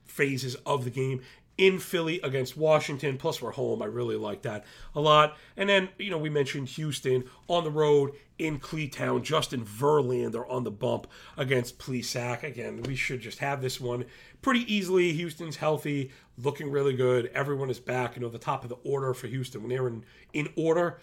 phases 0.05 0.55
of 0.65 0.83
the 0.83 0.91
game. 0.91 1.21
in 1.57 1.77
Philly 1.77 2.21
against 2.23 2.55
Washington. 2.55 3.17
Plus, 3.17 3.41
we're 3.41 3.51
home. 3.51 3.81
I 3.81 3.85
really 3.85 4.15
like 4.15 4.43
that 4.43 4.63
a 4.95 5.01
lot. 5.01 5.37
And 5.57 5.67
then, 5.67 5.89
you 5.97 6.09
know, 6.09 6.17
we 6.17 6.29
mentioned 6.29 6.69
Houston 6.69 7.25
on 7.49 7.65
the 7.65 7.69
road 7.69 8.13
in 8.37 8.61
Cleetown. 8.61 9.23
Justin 9.23 9.65
Verlander 9.65 10.49
on 10.49 10.63
the 10.63 10.71
bump 10.71 11.07
against 11.35 11.77
Plesac. 11.77 12.43
Again, 12.43 12.81
we 12.83 12.95
should 12.95 13.19
just 13.19 13.39
have 13.39 13.61
this 13.61 13.79
one 13.79 14.05
pretty 14.41 14.73
easily. 14.73 15.11
Houston's 15.11 15.57
healthy, 15.57 16.11
looking 16.43 16.71
really 16.71 16.93
good. 16.93 17.29
Everyone 17.33 17.69
is 17.69 17.79
back. 17.79 18.15
You 18.15 18.21
know, 18.21 18.29
the 18.29 18.37
top 18.37 18.63
of 18.63 18.69
the 18.69 18.77
order 18.83 19.13
for 19.13 19.27
Houston 19.27 19.61
when 19.61 19.69
they're 19.69 19.87
in 19.87 20.03
in 20.33 20.49
order 20.55 20.99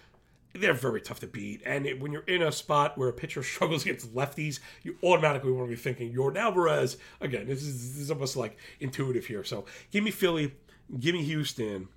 they're 0.53 0.73
very 0.73 1.01
tough 1.01 1.19
to 1.19 1.27
beat. 1.27 1.61
And 1.65 1.85
it, 1.85 1.99
when 1.99 2.11
you're 2.11 2.23
in 2.23 2.41
a 2.41 2.51
spot 2.51 2.97
where 2.97 3.09
a 3.09 3.13
pitcher 3.13 3.43
struggles 3.43 3.83
against 3.83 4.13
lefties, 4.13 4.59
you 4.83 4.97
automatically 5.03 5.51
want 5.51 5.69
to 5.69 5.75
be 5.75 5.81
thinking 5.81 6.13
Yordan 6.13 6.37
Alvarez. 6.37 6.97
Again, 7.21 7.47
this 7.47 7.63
is, 7.63 7.93
this 7.93 8.01
is 8.03 8.11
almost 8.11 8.35
like 8.35 8.57
intuitive 8.79 9.25
here. 9.25 9.43
So 9.43 9.65
give 9.91 10.03
me 10.03 10.11
Philly, 10.11 10.53
give 10.99 11.15
me 11.15 11.23
Houston, 11.23 11.89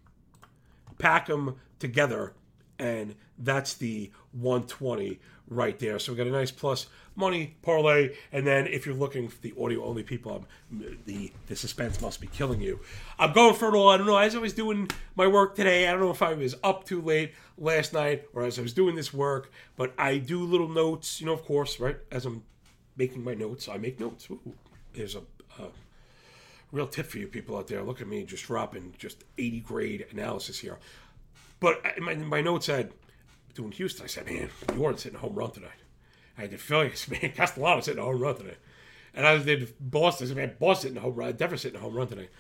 pack 0.99 1.27
them 1.27 1.57
together, 1.79 2.35
and 2.79 3.15
that's 3.41 3.75
the 3.75 4.11
120 4.33 5.19
right 5.49 5.79
there. 5.79 5.99
So 5.99 6.13
we 6.13 6.19
got 6.19 6.27
a 6.27 6.31
nice 6.31 6.51
plus 6.51 6.87
money 7.17 7.57
parlay, 7.63 8.15
and 8.33 8.47
then 8.47 8.67
if 8.67 8.87
you're 8.87 8.95
looking 8.95 9.29
for 9.29 9.41
the 9.43 9.53
audio 9.61 9.85
only 9.85 10.03
people, 10.03 10.47
I'm, 10.71 10.99
the 11.07 11.33
the 11.49 11.57
suspense 11.57 12.01
must 12.01 12.21
be 12.21 12.29
killing 12.29 12.61
you. 12.61 12.81
I'm 13.19 13.33
going 13.33 13.55
for 13.55 13.69
it 13.69 13.75
all. 13.75 13.91
I 13.91 13.97
don't 13.97 14.07
know. 14.07 14.17
As 14.17 14.35
I 14.35 14.39
was 14.39 14.53
doing 14.53 14.89
my 15.17 15.27
work 15.27 15.57
today, 15.57 15.89
I 15.89 15.93
don't 15.93 16.01
know 16.01 16.11
if 16.11 16.23
I 16.23 16.35
was 16.35 16.55
up 16.63 16.85
too 16.85 17.03
late 17.03 17.33
last 17.59 17.93
night 17.93 18.25
or 18.33 18.45
as 18.45 18.59
I 18.59 18.63
was 18.63 18.73
doing 18.73 18.95
this 18.95 19.13
work, 19.13 19.51
but 19.77 19.93
I 19.99 20.19
do 20.19 20.45
little 20.45 20.69
notes. 20.69 21.21
You 21.21 21.27
know, 21.27 21.33
of 21.33 21.45
course, 21.45 21.81
right 21.81 21.97
as 22.11 22.25
I'm 22.25 22.45
making 22.97 23.25
my 23.25 23.35
notes, 23.35 23.69
I 23.69 23.77
make 23.77 23.99
notes. 23.99 24.29
Ooh, 24.31 24.55
there's 24.95 25.17
a. 25.17 25.23
real 26.73 26.87
tip 26.87 27.07
for 27.07 27.19
you 27.19 27.27
people 27.27 27.57
out 27.57 27.67
there. 27.67 27.83
Look 27.83 28.01
at 28.01 28.07
me 28.07 28.23
just 28.23 28.45
dropping 28.47 28.95
just 28.97 29.25
80 29.39 29.61
grade 29.61 30.07
analysis 30.13 30.61
here. 30.61 30.79
But 31.59 31.83
my, 32.01 32.15
my 32.15 32.41
notes 32.41 32.67
said 32.67 32.93
doing 33.55 33.73
Houston, 33.73 34.05
I 34.05 34.07
said, 34.07 34.27
man, 34.27 34.51
Yordan 34.69 35.03
hitting 35.03 35.17
a 35.17 35.21
home 35.21 35.35
run 35.35 35.51
tonight. 35.51 35.71
I 36.39 36.47
did 36.47 36.61
Philly, 36.61 36.93
man, 37.11 37.33
Castellanos 37.33 37.87
hitting 37.87 38.01
a 38.01 38.05
home 38.05 38.21
run 38.21 38.37
tonight. 38.37 38.59
And 39.15 39.27
I 39.27 39.39
did 39.39 39.75
Boston, 39.81 40.27
I 40.27 40.29
said, 40.29 40.37
man, 40.37 40.57
Boston 40.59 40.91
hitting 40.91 41.03
a 41.03 41.07
home 41.07 41.17
run, 41.17 41.33
Devers 41.33 41.63
hitting 41.63 41.79
a 41.79 41.83
home 41.83 41.95
run 41.95 42.07
tonight. 42.07 42.31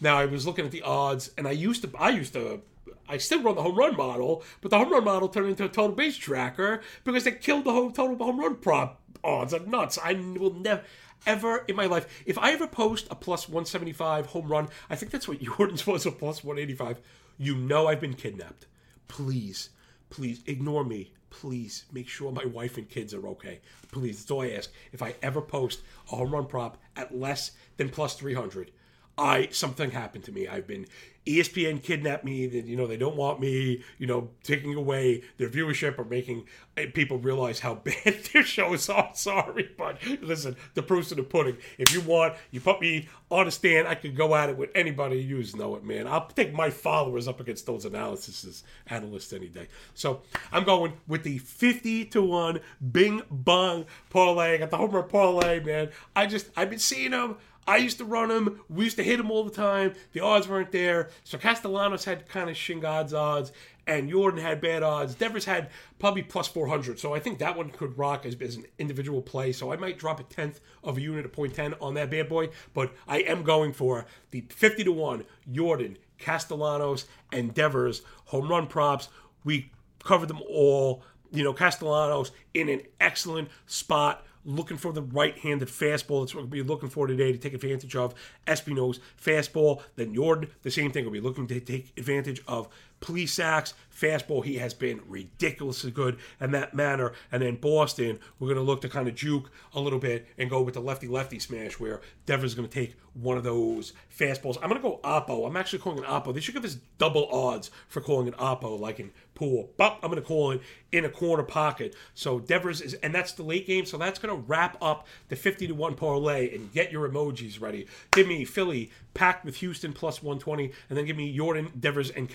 Now 0.00 0.18
I 0.18 0.26
was 0.26 0.46
looking 0.46 0.64
at 0.64 0.70
the 0.70 0.82
odds, 0.82 1.30
and 1.36 1.48
I 1.48 1.52
used 1.52 1.82
to, 1.82 1.90
I 1.98 2.10
used 2.10 2.32
to, 2.34 2.62
I 3.08 3.16
still 3.16 3.42
run 3.42 3.56
the 3.56 3.62
home 3.62 3.76
run 3.76 3.96
model, 3.96 4.44
but 4.60 4.70
the 4.70 4.78
home 4.78 4.92
run 4.92 5.04
model 5.04 5.28
turned 5.28 5.48
into 5.48 5.64
a 5.64 5.68
total 5.68 5.96
base 5.96 6.16
tracker 6.16 6.82
because 7.04 7.24
they 7.24 7.32
killed 7.32 7.64
the 7.64 7.72
whole 7.72 7.90
total 7.90 8.16
home 8.16 8.38
run 8.38 8.56
prop 8.56 9.00
odds. 9.24 9.52
I'm 9.52 9.70
nuts. 9.70 9.98
I 10.02 10.12
will 10.12 10.54
never, 10.54 10.82
ever 11.26 11.64
in 11.66 11.74
my 11.74 11.86
life, 11.86 12.22
if 12.26 12.38
I 12.38 12.52
ever 12.52 12.66
post 12.66 13.08
a 13.10 13.14
plus 13.14 13.48
175 13.48 14.26
home 14.26 14.46
run, 14.46 14.68
I 14.88 14.96
think 14.96 15.10
that's 15.10 15.26
what 15.26 15.40
Yordan's 15.42 15.86
was 15.86 16.06
a 16.06 16.12
plus 16.12 16.44
185. 16.44 17.00
You 17.38 17.56
know 17.56 17.86
I've 17.88 18.00
been 18.00 18.14
kidnapped. 18.14 18.66
Please 19.08 19.70
please 20.10 20.42
ignore 20.46 20.84
me. 20.84 21.12
Please 21.30 21.84
make 21.92 22.08
sure 22.08 22.32
my 22.32 22.44
wife 22.46 22.78
and 22.78 22.88
kids 22.88 23.12
are 23.12 23.26
okay. 23.28 23.60
Please, 23.92 24.18
that's 24.18 24.30
all 24.30 24.42
I 24.42 24.50
ask. 24.50 24.70
If 24.92 25.02
I 25.02 25.14
ever 25.22 25.42
post 25.42 25.82
a 26.10 26.16
home 26.16 26.32
run 26.32 26.46
prop 26.46 26.78
at 26.96 27.16
less 27.16 27.52
than 27.76 27.90
plus 27.90 28.14
300, 28.14 28.70
I 29.18 29.48
something 29.50 29.90
happened 29.90 30.24
to 30.24 30.32
me. 30.32 30.48
I've 30.48 30.66
been 30.66 30.86
ESPN 31.28 31.82
kidnapped 31.82 32.24
me. 32.24 32.46
That 32.46 32.66
you 32.66 32.76
know 32.76 32.86
they 32.86 32.96
don't 32.96 33.16
want 33.16 33.40
me. 33.40 33.82
You 33.98 34.06
know 34.06 34.30
taking 34.42 34.74
away 34.74 35.22
their 35.36 35.48
viewership 35.48 35.98
or 35.98 36.04
making 36.04 36.46
eh, 36.76 36.86
people 36.92 37.18
realize 37.18 37.60
how 37.60 37.74
bad 37.84 38.20
their 38.32 38.42
shows 38.42 38.88
are. 38.88 39.10
Sorry, 39.14 39.70
but 39.76 39.98
listen, 40.20 40.56
the 40.74 40.82
proof's 40.82 41.10
in 41.12 41.18
the 41.18 41.24
pudding. 41.24 41.56
If 41.78 41.92
you 41.92 42.00
want, 42.00 42.34
you 42.50 42.60
put 42.60 42.80
me 42.80 43.08
on 43.30 43.46
a 43.46 43.50
stand. 43.50 43.88
I 43.88 43.94
could 43.94 44.16
go 44.16 44.34
at 44.34 44.50
it 44.50 44.56
with 44.56 44.70
anybody. 44.74 45.18
You 45.18 45.38
know 45.54 45.76
it, 45.76 45.84
man. 45.84 46.06
I'll 46.06 46.26
take 46.26 46.52
my 46.52 46.70
followers 46.70 47.28
up 47.28 47.40
against 47.40 47.66
those 47.66 47.84
analysis 47.84 48.64
analysts 48.88 49.32
any 49.32 49.48
day. 49.48 49.68
So 49.94 50.22
I'm 50.52 50.64
going 50.64 50.94
with 51.06 51.22
the 51.22 51.38
50 51.38 52.06
to 52.06 52.22
one 52.22 52.60
Bing 52.92 53.22
Bong 53.30 53.86
parlay. 54.10 54.54
I 54.54 54.56
got 54.58 54.70
the 54.70 54.76
homer 54.76 55.02
parlay, 55.02 55.60
man. 55.60 55.90
I 56.16 56.26
just 56.26 56.50
I've 56.56 56.70
been 56.70 56.78
seeing 56.78 57.12
them. 57.12 57.36
I 57.68 57.76
used 57.76 57.98
to 57.98 58.06
run 58.06 58.30
him. 58.30 58.62
We 58.70 58.84
used 58.84 58.96
to 58.96 59.04
hit 59.04 59.20
him 59.20 59.30
all 59.30 59.44
the 59.44 59.50
time. 59.50 59.92
The 60.12 60.20
odds 60.20 60.48
weren't 60.48 60.72
there. 60.72 61.10
So 61.22 61.36
Castellanos 61.36 62.02
had 62.02 62.26
kind 62.26 62.48
of 62.48 62.56
Shingod's 62.56 63.12
odds, 63.12 63.52
and 63.86 64.08
Jordan 64.08 64.40
had 64.40 64.62
bad 64.62 64.82
odds. 64.82 65.14
Devers 65.14 65.44
had 65.44 65.68
probably 65.98 66.22
plus 66.22 66.48
400. 66.48 66.98
So 66.98 67.14
I 67.14 67.20
think 67.20 67.38
that 67.40 67.58
one 67.58 67.68
could 67.68 67.98
rock 67.98 68.24
as, 68.24 68.34
as 68.40 68.56
an 68.56 68.64
individual 68.78 69.20
play. 69.20 69.52
So 69.52 69.70
I 69.70 69.76
might 69.76 69.98
drop 69.98 70.18
a 70.18 70.22
tenth 70.22 70.60
of 70.82 70.96
a 70.96 71.02
unit 71.02 71.26
at 71.26 71.32
point 71.34 71.54
10 71.54 71.74
on 71.78 71.92
that 71.92 72.10
bad 72.10 72.30
boy. 72.30 72.48
But 72.72 72.94
I 73.06 73.18
am 73.18 73.42
going 73.42 73.74
for 73.74 74.06
the 74.30 74.46
50 74.48 74.84
to 74.84 74.92
1 74.92 75.24
Jordan, 75.52 75.98
Castellanos, 76.16 77.04
and 77.32 77.52
Devers 77.52 78.00
home 78.24 78.48
run 78.48 78.66
props. 78.66 79.10
We 79.44 79.72
covered 80.02 80.28
them 80.28 80.40
all. 80.48 81.02
You 81.30 81.44
know, 81.44 81.52
Castellanos 81.52 82.32
in 82.54 82.70
an 82.70 82.80
excellent 82.98 83.50
spot 83.66 84.24
looking 84.48 84.78
for 84.78 84.92
the 84.92 85.02
right-handed 85.02 85.68
fastball. 85.68 86.22
That's 86.22 86.34
what 86.34 86.44
we'll 86.44 86.50
be 86.50 86.62
looking 86.62 86.88
for 86.88 87.06
today 87.06 87.32
to 87.32 87.38
take 87.38 87.52
advantage 87.52 87.94
of 87.94 88.14
Espino's 88.46 88.98
fastball. 89.22 89.82
Then 89.96 90.14
Jordan, 90.14 90.50
the 90.62 90.70
same 90.70 90.90
thing. 90.90 91.04
We'll 91.04 91.12
be 91.12 91.20
looking 91.20 91.46
to 91.46 91.60
take 91.60 91.92
advantage 91.96 92.42
of 92.48 92.68
Plesac's 93.00 93.74
fastball. 93.94 94.44
He 94.44 94.56
has 94.58 94.74
been 94.74 95.00
ridiculously 95.08 95.90
good 95.90 96.18
in 96.40 96.52
that 96.52 96.74
manner. 96.74 97.12
And 97.32 97.42
then 97.42 97.56
Boston, 97.56 98.18
we're 98.38 98.48
going 98.48 98.56
to 98.56 98.62
look 98.62 98.80
to 98.82 98.88
kind 98.88 99.08
of 99.08 99.14
juke 99.14 99.50
a 99.74 99.80
little 99.80 99.98
bit 99.98 100.26
and 100.38 100.48
go 100.48 100.62
with 100.62 100.74
the 100.74 100.80
lefty-lefty 100.80 101.38
smash 101.38 101.80
where 101.80 102.00
Devers 102.26 102.52
is 102.52 102.54
going 102.54 102.68
to 102.68 102.74
take 102.74 102.96
one 103.14 103.36
of 103.36 103.42
those 103.42 103.92
fastballs. 104.16 104.56
I'm 104.62 104.68
going 104.68 104.80
to 104.80 104.88
go 104.88 105.00
Oppo. 105.02 105.46
I'm 105.46 105.56
actually 105.56 105.80
calling 105.80 105.98
it 105.98 106.04
Oppo. 106.04 106.32
They 106.32 106.40
should 106.40 106.54
give 106.54 106.64
us 106.64 106.76
double 106.98 107.28
odds 107.32 107.70
for 107.88 108.00
calling 108.00 108.28
it 108.28 108.36
Oppo, 108.36 108.78
like 108.78 109.00
in 109.00 109.10
pool. 109.34 109.70
But 109.76 109.98
I'm 110.02 110.10
going 110.10 110.22
to 110.22 110.26
call 110.26 110.52
it 110.52 110.60
in 110.92 111.04
a 111.04 111.08
corner 111.08 111.42
pocket. 111.42 111.96
So 112.14 112.38
Devers 112.38 112.80
is, 112.80 112.94
and 112.94 113.12
that's 113.12 113.32
the 113.32 113.42
late 113.42 113.66
game. 113.66 113.86
So 113.86 113.98
that's 113.98 114.20
going 114.20 114.34
to 114.34 114.42
wrap 114.46 114.76
up 114.80 115.08
the 115.28 115.36
50 115.36 115.66
to 115.66 115.74
1 115.74 115.94
parlay 115.96 116.54
and 116.54 116.72
get 116.72 116.92
your 116.92 117.08
emojis 117.08 117.60
ready. 117.60 117.86
Give 118.12 118.28
me 118.28 118.44
Philly 118.44 118.90
packed 119.14 119.44
with 119.44 119.56
Houston 119.56 119.92
plus 119.92 120.22
120, 120.22 120.72
and 120.88 120.96
then 120.96 121.04
give 121.04 121.16
me 121.16 121.36
Yordan, 121.36 121.80
Devers, 121.80 122.10
and 122.10 122.28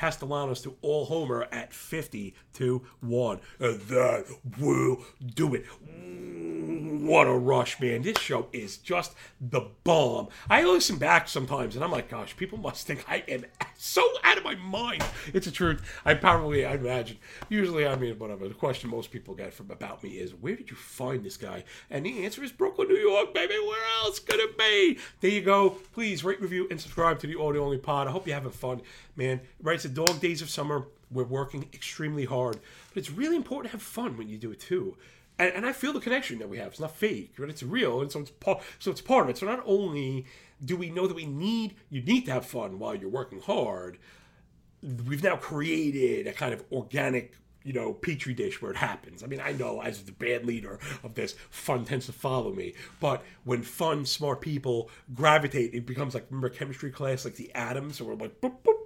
To 0.62 0.76
all 0.82 1.06
homer 1.06 1.48
at 1.52 1.74
50 1.74 2.36
to 2.54 2.86
1. 3.02 3.40
And 3.60 3.82
that 3.82 4.26
will 4.60 5.04
do 5.36 5.56
it. 5.56 5.66
What 7.04 7.28
a 7.28 7.34
rush, 7.34 7.82
man. 7.82 8.02
This 8.02 8.18
show 8.18 8.48
is 8.54 8.78
just 8.78 9.14
the 9.42 9.68
bomb. 9.84 10.30
I 10.50 10.64
listen 10.64 10.98
back 10.98 11.28
sometimes 11.28 11.76
and 11.76 11.84
I'm 11.84 11.92
like, 11.92 12.10
gosh, 12.10 12.38
people 12.38 12.58
must 12.58 12.88
think 12.88 13.04
I 13.10 13.26
am 13.28 13.44
so 13.76 14.02
out 14.24 14.38
of 14.38 14.46
my 14.46 14.56
mind. 14.56 15.04
It's 15.34 15.46
a 15.46 15.52
truth. 15.52 15.82
I 16.06 16.14
probably, 16.14 16.66
I 16.66 16.76
imagine. 16.76 17.18
Usually, 17.50 17.86
I 17.86 17.98
mean, 17.98 18.18
whatever. 18.18 18.48
The 18.48 18.54
question 18.54 18.90
most 18.90 19.12
people 19.12 19.36
get 19.36 19.54
from 19.54 19.70
about 19.70 20.02
me 20.02 20.12
is, 20.12 20.34
where 20.34 20.56
did 20.56 20.70
you 20.70 20.78
find 20.78 21.26
this 21.26 21.36
guy? 21.36 21.66
And 21.90 22.06
the 22.06 22.24
answer 22.24 22.42
is 22.42 22.54
Brooklyn, 22.54 22.88
New 22.88 22.96
York, 22.96 23.34
baby. 23.34 23.56
Where 23.56 23.86
else 24.06 24.20
could 24.20 24.40
it 24.40 24.58
be? 24.58 24.98
There 25.20 25.30
you 25.30 25.42
go. 25.42 25.72
Please 25.94 26.24
rate, 26.24 26.40
review, 26.40 26.70
and 26.72 26.80
subscribe 26.80 27.20
to 27.20 27.28
the 27.28 27.38
Audio 27.38 27.66
Only 27.66 27.80
Pod. 27.80 28.08
I 28.08 28.12
hope 28.12 28.28
you're 28.28 28.34
having 28.34 28.54
fun, 28.54 28.82
man. 29.18 29.42
Right? 29.62 29.76
It's 29.76 29.84
the 29.84 29.90
dog 29.90 30.22
days 30.22 30.42
of 30.42 30.50
summer. 30.50 30.88
We're 31.12 31.26
working 31.26 31.68
extremely 31.74 32.24
hard, 32.24 32.60
but 32.94 32.98
it's 32.98 33.12
really 33.12 33.36
important 33.36 33.72
to 33.72 33.78
have 33.78 33.84
fun 33.84 34.18
when 34.18 34.30
you 34.30 34.38
do 34.38 34.52
it 34.52 34.62
too. 34.62 34.96
And, 35.40 35.54
and 35.54 35.66
I 35.66 35.74
feel 35.74 35.94
the 35.94 36.00
connection 36.00 36.40
that 36.40 36.50
we 36.50 36.58
have. 36.58 36.68
It's 36.68 36.80
not 36.80 36.96
fake, 36.96 37.34
but 37.38 37.50
it's 37.50 37.64
real, 37.64 38.02
and 38.02 38.12
so 38.12 38.20
it's 38.20 38.32
part. 38.32 38.62
So 38.80 38.92
it's 38.92 39.02
part 39.02 39.26
of 39.26 39.30
it. 39.30 39.38
So 39.38 39.46
not 39.46 39.64
only 39.66 40.26
do 40.64 40.78
we 40.78 40.90
know 40.90 41.08
that 41.08 41.16
we 41.16 41.26
need 41.26 41.76
you 41.90 42.02
need 42.02 42.26
to 42.26 42.32
have 42.32 42.46
fun 42.46 42.80
while 42.80 42.96
you're 42.96 43.10
working 43.10 43.42
hard, 43.42 43.98
we've 44.82 45.24
now 45.24 45.36
created 45.36 46.28
a 46.28 46.34
kind 46.34 46.54
of 46.54 46.64
organic 46.72 47.36
you 47.64 47.74
know, 47.74 47.94
petri 47.94 48.34
dish 48.34 48.62
where 48.62 48.72
it 48.72 48.78
happens. 48.78 49.24
I 49.24 49.28
mean, 49.28 49.40
I 49.40 49.54
know 49.54 49.82
as 49.82 50.04
the 50.04 50.12
band 50.12 50.46
leader 50.46 50.80
of 51.04 51.16
this, 51.16 51.34
fun 51.50 51.86
tends 51.86 52.06
to 52.08 52.12
follow 52.12 52.52
me. 52.52 52.74
But 53.00 53.24
when 53.46 53.64
fun, 53.64 54.06
smart 54.06 54.42
people 54.42 54.90
gravitate, 55.14 55.74
it 55.74 55.86
becomes 55.86 56.14
like 56.14 56.26
remember 56.30 56.50
chemistry 56.50 56.92
class, 56.92 57.26
like 57.26 57.36
the 57.36 57.54
atoms, 57.56 57.98
so 57.98 58.06
we're 58.06 58.16
like 58.16 58.42
boop, 58.42 58.58
boop, 58.66 58.83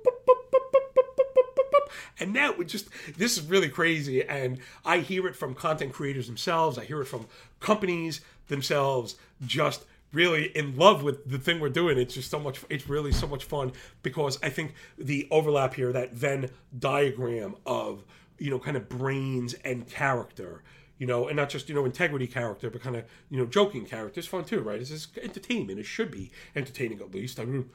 and 2.20 2.34
now 2.34 2.54
it 2.54 2.66
just 2.66 2.90
this 3.18 3.38
is 3.38 3.46
really 3.46 3.70
crazy. 3.70 4.24
And 4.24 4.60
I 4.86 5.00
hear 5.00 5.28
it 5.28 5.36
from 5.36 5.54
content 5.54 5.94
creators 5.94 6.28
themselves. 6.28 6.78
I 6.78 6.86
hear 6.86 7.02
it 7.02 7.06
from 7.06 7.28
companies 7.60 8.22
themselves. 8.48 9.16
Just 9.46 9.86
really 10.14 10.46
in 10.56 10.76
love 10.78 11.04
with 11.04 11.30
the 11.30 11.38
thing 11.38 11.60
we're 11.60 11.70
doing. 11.70 11.98
It's 11.98 12.14
just 12.14 12.32
so 12.32 12.40
much. 12.40 12.62
It's 12.70 12.88
really 12.90 13.12
so 13.12 13.28
much 13.28 13.44
fun 13.44 13.72
because 14.04 14.40
I 14.42 14.50
think 14.50 14.74
the 14.98 15.28
overlap 15.32 15.74
here, 15.74 15.92
that 15.94 16.14
Venn 16.14 16.50
diagram 16.80 17.56
of 17.66 18.04
you 18.40 18.50
know, 18.50 18.60
kind 18.60 18.78
of 18.78 18.90
brains 18.90 19.54
and 19.66 19.88
character. 19.88 20.64
You 20.98 21.06
know, 21.06 21.28
and 21.28 21.38
not 21.38 21.50
just 21.50 21.70
you 21.70 21.76
know 21.76 21.86
integrity 21.86 22.26
character, 22.26 22.72
but 22.72 22.82
kind 22.82 22.96
of 22.96 23.06
you 23.30 23.38
know 23.38 23.46
joking 23.46 23.86
character. 23.86 24.20
It's 24.20 24.28
fun 24.28 24.46
too, 24.46 24.62
right? 24.62 24.82
It's 24.82 24.90
just 24.90 25.16
entertainment. 25.20 25.78
It 25.80 25.86
should 25.86 26.10
be 26.10 26.32
entertaining 26.56 27.02
at 27.02 27.14
least. 27.14 27.40
I 27.40 27.46
mean, 27.46 27.70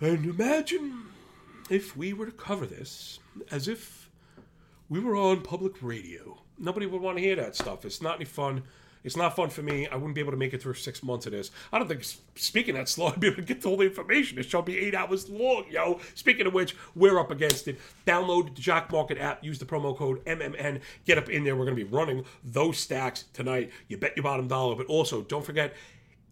and 0.00 0.24
imagine 0.24 1.06
if 1.70 1.96
we 1.96 2.12
were 2.12 2.26
to 2.26 2.32
cover 2.32 2.66
this 2.66 3.18
as 3.50 3.68
if 3.68 4.10
we 4.88 5.00
were 5.00 5.16
on 5.16 5.40
public 5.40 5.82
radio. 5.82 6.38
Nobody 6.58 6.86
would 6.86 7.00
want 7.00 7.16
to 7.18 7.22
hear 7.22 7.36
that 7.36 7.56
stuff. 7.56 7.84
It's 7.84 8.02
not 8.02 8.16
any 8.16 8.24
fun. 8.24 8.62
It's 9.02 9.16
not 9.16 9.36
fun 9.36 9.50
for 9.50 9.62
me. 9.62 9.86
I 9.86 9.96
wouldn't 9.96 10.14
be 10.14 10.22
able 10.22 10.30
to 10.30 10.38
make 10.38 10.54
it 10.54 10.62
through 10.62 10.74
six 10.74 11.02
months 11.02 11.26
of 11.26 11.32
this. 11.32 11.50
I 11.70 11.78
don't 11.78 11.88
think, 11.88 12.04
speaking 12.36 12.74
that 12.74 12.88
slow, 12.88 13.06
I'd 13.12 13.20
be 13.20 13.26
able 13.26 13.36
to 13.36 13.42
get 13.42 13.64
all 13.66 13.76
the 13.76 13.84
information. 13.84 14.38
It 14.38 14.48
shall 14.48 14.62
be 14.62 14.78
eight 14.78 14.94
hours 14.94 15.28
long, 15.28 15.64
yo. 15.70 16.00
Speaking 16.14 16.46
of 16.46 16.54
which, 16.54 16.74
we're 16.94 17.18
up 17.18 17.30
against 17.30 17.68
it. 17.68 17.78
Download 18.06 18.54
the 18.54 18.62
Jock 18.62 18.90
Market 18.90 19.18
app. 19.18 19.44
Use 19.44 19.58
the 19.58 19.66
promo 19.66 19.96
code 19.96 20.24
MMN. 20.24 20.80
Get 21.04 21.18
up 21.18 21.28
in 21.28 21.44
there. 21.44 21.54
We're 21.54 21.66
going 21.66 21.76
to 21.76 21.84
be 21.84 21.90
running 21.90 22.24
those 22.42 22.78
stacks 22.78 23.24
tonight. 23.34 23.70
You 23.88 23.98
bet 23.98 24.16
your 24.16 24.24
bottom 24.24 24.48
dollar. 24.48 24.74
But 24.74 24.86
also, 24.86 25.20
don't 25.22 25.44
forget, 25.44 25.74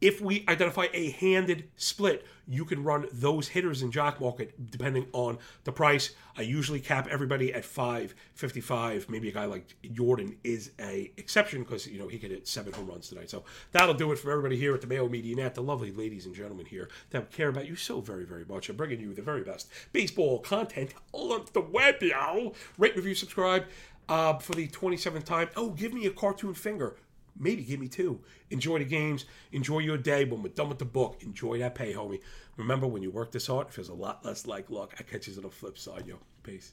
if 0.03 0.21
we 0.21 0.45
identify 0.49 0.89
a 0.93 1.11
handed 1.13 1.69
split, 1.77 2.27
you 2.49 2.65
can 2.65 2.83
run 2.83 3.07
those 3.13 3.47
hitters 3.47 3.83
in 3.83 3.93
jock 3.93 4.21
market 4.21 4.71
depending 4.71 5.07
on 5.13 5.39
the 5.63 5.71
price. 5.71 6.11
I 6.37 6.43
usually 6.43 6.81
cap 6.81 7.07
everybody 7.09 7.55
at 7.55 7.65
555. 7.65 9.09
Maybe 9.09 9.29
a 9.29 9.33
guy 9.33 9.45
like 9.45 9.77
Jordan 9.93 10.37
is 10.43 10.73
a 10.81 11.13
exception 11.17 11.63
because 11.63 11.87
you 11.87 12.01
know 12.01 12.09
he 12.09 12.19
could 12.19 12.33
hit 12.33 12.49
seven 12.49 12.73
home 12.73 12.89
runs 12.89 13.09
tonight. 13.09 13.31
So 13.31 13.45
that'll 13.71 13.95
do 13.95 14.11
it 14.11 14.19
for 14.19 14.33
everybody 14.33 14.57
here 14.57 14.75
at 14.75 14.81
the 14.81 14.89
Mayo 14.89 15.09
Media 15.09 15.37
Net. 15.37 15.55
The 15.55 15.63
lovely 15.63 15.93
ladies 15.93 16.27
and 16.27 16.35
gentlemen 16.35 16.67
here 16.67 16.91
that 17.11 17.31
care 17.31 17.49
about 17.49 17.69
you 17.69 17.77
so 17.77 18.01
very 18.01 18.25
very 18.25 18.45
much. 18.45 18.69
I'm 18.69 18.77
bringing 18.77 19.01
you 19.01 19.15
the 19.15 19.23
very 19.23 19.45
best 19.45 19.71
baseball 19.93 20.41
content 20.41 20.95
on 21.13 21.45
the 21.53 21.61
web, 21.61 22.03
y'all. 22.03 22.57
Rate, 22.77 22.97
review, 22.97 23.15
subscribe. 23.15 23.67
Uh, 24.09 24.37
for 24.37 24.53
the 24.55 24.67
27th 24.67 25.25
time. 25.25 25.49
Oh, 25.57 25.71
give 25.71 25.95
me 25.95 26.07
a 26.07 26.11
cartoon 26.11 26.55
finger 26.55 26.97
maybe 27.39 27.63
give 27.63 27.81
me 27.81 27.89
two. 27.89 28.21
Enjoy 28.51 28.79
the 28.79 28.85
games. 28.85 29.25
Enjoy 29.53 29.79
your 29.81 29.99
day. 29.99 30.25
When 30.25 30.43
we're 30.43 30.49
done 30.49 30.69
with 30.69 30.79
the 30.79 30.85
book, 30.85 31.19
enjoy 31.21 31.59
that 31.59 31.75
pay, 31.75 31.95
homie. 31.95 32.21
Remember, 32.57 32.87
when 32.87 33.03
you 33.03 33.11
work 33.11 33.33
this 33.33 33.47
hard, 33.47 33.69
it 33.69 33.73
feels 33.73 33.89
a 33.89 33.95
lot 33.95 34.25
less 34.25 34.47
like 34.47 34.71
luck. 34.71 34.95
I 34.99 35.03
catch 35.03 35.27
you 35.27 35.35
on 35.37 35.43
the 35.43 35.51
flip 35.51 35.79
side, 35.79 36.07
yo. 36.07 36.19
Peace. 36.43 36.73